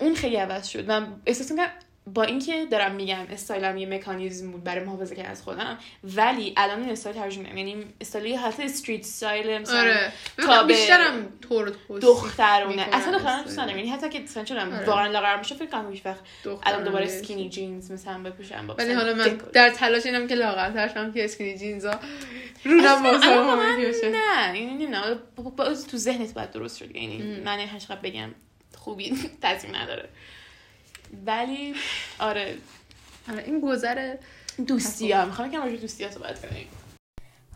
اون 0.00 0.14
خیلی 0.14 0.36
عوض 0.36 0.68
شد. 0.68 0.88
من 0.88 1.06
احساس 1.26 1.50
می‌کنم 1.50 1.68
با 2.06 2.22
اینکه 2.22 2.66
دارم 2.70 2.94
میگم 2.94 3.26
استایلم 3.30 3.76
یه 3.76 3.86
مکانیزم 3.86 4.50
بود 4.50 4.64
برای 4.64 4.84
محافظه 4.84 5.16
کردن 5.16 5.30
از 5.30 5.42
خودم 5.42 5.78
ولی 6.04 6.52
الان 6.56 6.80
این 6.80 6.90
استایل 6.90 7.16
ترجمه 7.16 7.42
می‌کنم. 7.42 7.58
یعنی 7.58 7.84
استایل 8.00 8.36
حالت 8.36 8.60
street 8.60 9.00
style 9.00 9.58
مثلا 9.58 9.78
آره. 9.80 10.12
تا 10.46 10.62
بیشترم 10.62 11.28
طور 11.48 11.72
دخترونه. 12.00 12.86
اصلا 12.92 13.12
دختران 13.18 13.42
دوست. 13.44 13.58
ندارم. 13.58 13.78
یعنی 13.78 13.90
حتی 13.90 14.08
که 14.08 14.20
مثلا 14.20 14.44
چون 14.44 14.58
آره. 14.58 14.84
واقعا 14.86 15.06
لاغر 15.06 15.36
بشه 15.36 15.54
فکر 15.54 15.66
کنم 15.70 15.92
هیچ 15.92 16.06
وقت 16.06 16.20
الان 16.62 16.84
دوباره 16.84 17.04
دخترانه. 17.04 17.24
سکینی 17.24 17.48
جینز 17.48 17.90
مثلا 17.90 18.18
بپوشم 18.22 18.74
ولی 18.78 18.92
حالا 18.92 19.14
من. 19.14 19.38
در 19.52 19.70
تلاش 19.70 20.06
اینم 20.06 20.26
که 20.28 20.34
لاغرتر 20.34 20.88
شم 20.88 21.12
که 21.12 21.24
اسکینی 21.24 21.58
جینزا 21.58 22.00
رونم 22.64 23.02
باشه 23.02 24.08
نه. 24.08 25.14
با- 25.36 25.42
با- 25.42 25.74
تو 25.74 25.96
ذهنت 25.96 26.34
باید 26.34 26.50
درست 26.50 26.76
شد. 26.78 26.96
یعنی 26.96 27.40
من 27.44 27.78
چقدر 27.78 28.00
بگم 28.00 28.30
خوبی 28.76 29.14
تاثیر 29.42 29.76
نداره. 29.78 30.08
ولی 31.26 31.74
آره. 32.18 32.58
آره 33.28 33.44
این 33.44 33.60
گذره 33.60 34.18
دوستی 34.66 35.12
ها 35.12 35.24
می‌خوام 35.24 35.48
یکم 35.48 35.62
راجع 35.62 35.76
دوستی 35.76 36.04
ها 36.04 36.10
صحبت 36.10 36.48
کنیم. 36.48 36.68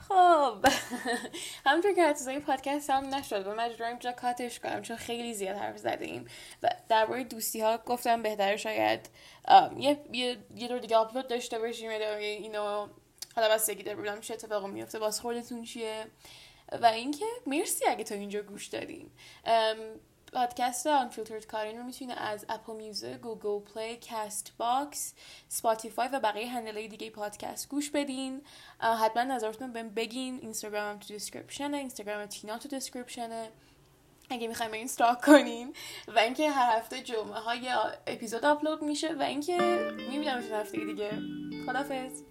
خب. 0.09 0.67
همونطور 1.67 1.93
که 1.95 2.05
حتی 2.05 2.31
این 2.31 2.41
پادکست 2.41 2.91
هم 2.91 3.15
نشد 3.15 3.47
و 3.47 3.55
مجبورم 3.55 3.89
اینجا 3.89 4.13
کاتش 4.13 4.61
کنم 4.61 4.83
چون 4.83 4.97
خیلی 4.97 5.35
زیاد 5.35 5.57
حرف 5.57 5.79
زدیم. 5.79 6.25
و 6.63 6.69
درباره 6.89 7.25
دوستی 7.25 7.61
ها 7.61 7.79
گفتم 7.87 8.23
بهتره 8.23 8.57
شاید 8.57 9.09
یه 9.79 10.01
یه 10.13 10.39
یه 10.57 10.69
دور 10.69 10.79
دیگه 10.79 10.97
آپلود 10.97 11.29
داشته 11.29 11.59
باشیم 11.59 11.91
اینو 12.21 12.89
حالا 13.37 13.55
بستگی 13.55 13.83
داره 13.83 13.97
ببینم 13.97 14.21
چه 14.21 14.35
اتفاقی 14.35 14.71
میفته 14.71 14.99
باز 14.99 15.21
خودتون 15.21 15.65
چیه. 15.65 16.07
و 16.73 16.87
اینکه 16.87 17.25
مرسی 17.47 17.87
اگه 17.87 18.05
تا 18.05 18.15
اینجا 18.15 18.43
گوش 18.43 18.67
دادین 18.67 19.11
پادکست 20.33 20.89
Unfiltered 20.89 21.47
کارین 21.47 21.79
رو 21.79 21.85
می‌تونید 21.85 22.17
از 22.19 22.47
Apple 22.49 22.77
Music، 22.77 23.17
Google 23.17 23.73
Play، 23.73 23.99
Castbox، 24.11 25.15
Spotify 25.49 26.09
و 26.13 26.21
بقیه 26.21 26.49
handle 26.49 26.83
ای 26.83 26.89
دیگه 26.89 27.11
پادکست 27.11 27.69
گوش 27.69 27.91
بدین. 27.91 28.43
حتما 28.81 29.23
نظرتون 29.23 29.73
بهم 29.73 29.89
بگین. 29.89 30.39
اینستاگرامم 30.43 30.99
تو 30.99 31.09
description 31.09 31.71
ه 31.71 31.77
اینستاگرام 31.77 32.27
تینا 32.27 32.59
تو 32.59 32.69
description 32.69 33.42
ه 33.42 33.49
اگه 34.31 34.49
می‌خوایم 34.49 34.73
این 34.73 34.85
stalk 34.85 35.21
کنین. 35.21 35.75
و 36.09 36.19
اینکه 36.19 36.51
هر 36.51 36.79
هفته 36.79 37.03
جمعه 37.03 37.41
های 37.41 37.69
اپیزود 38.07 38.45
آپلود 38.45 38.83
میشه 38.83 39.15
و 39.15 39.23
اینکه 39.23 39.59
می‌بینم 40.11 40.43
هفته 40.53 40.85
دیگه. 40.85 41.13
خدافظ 41.67 42.23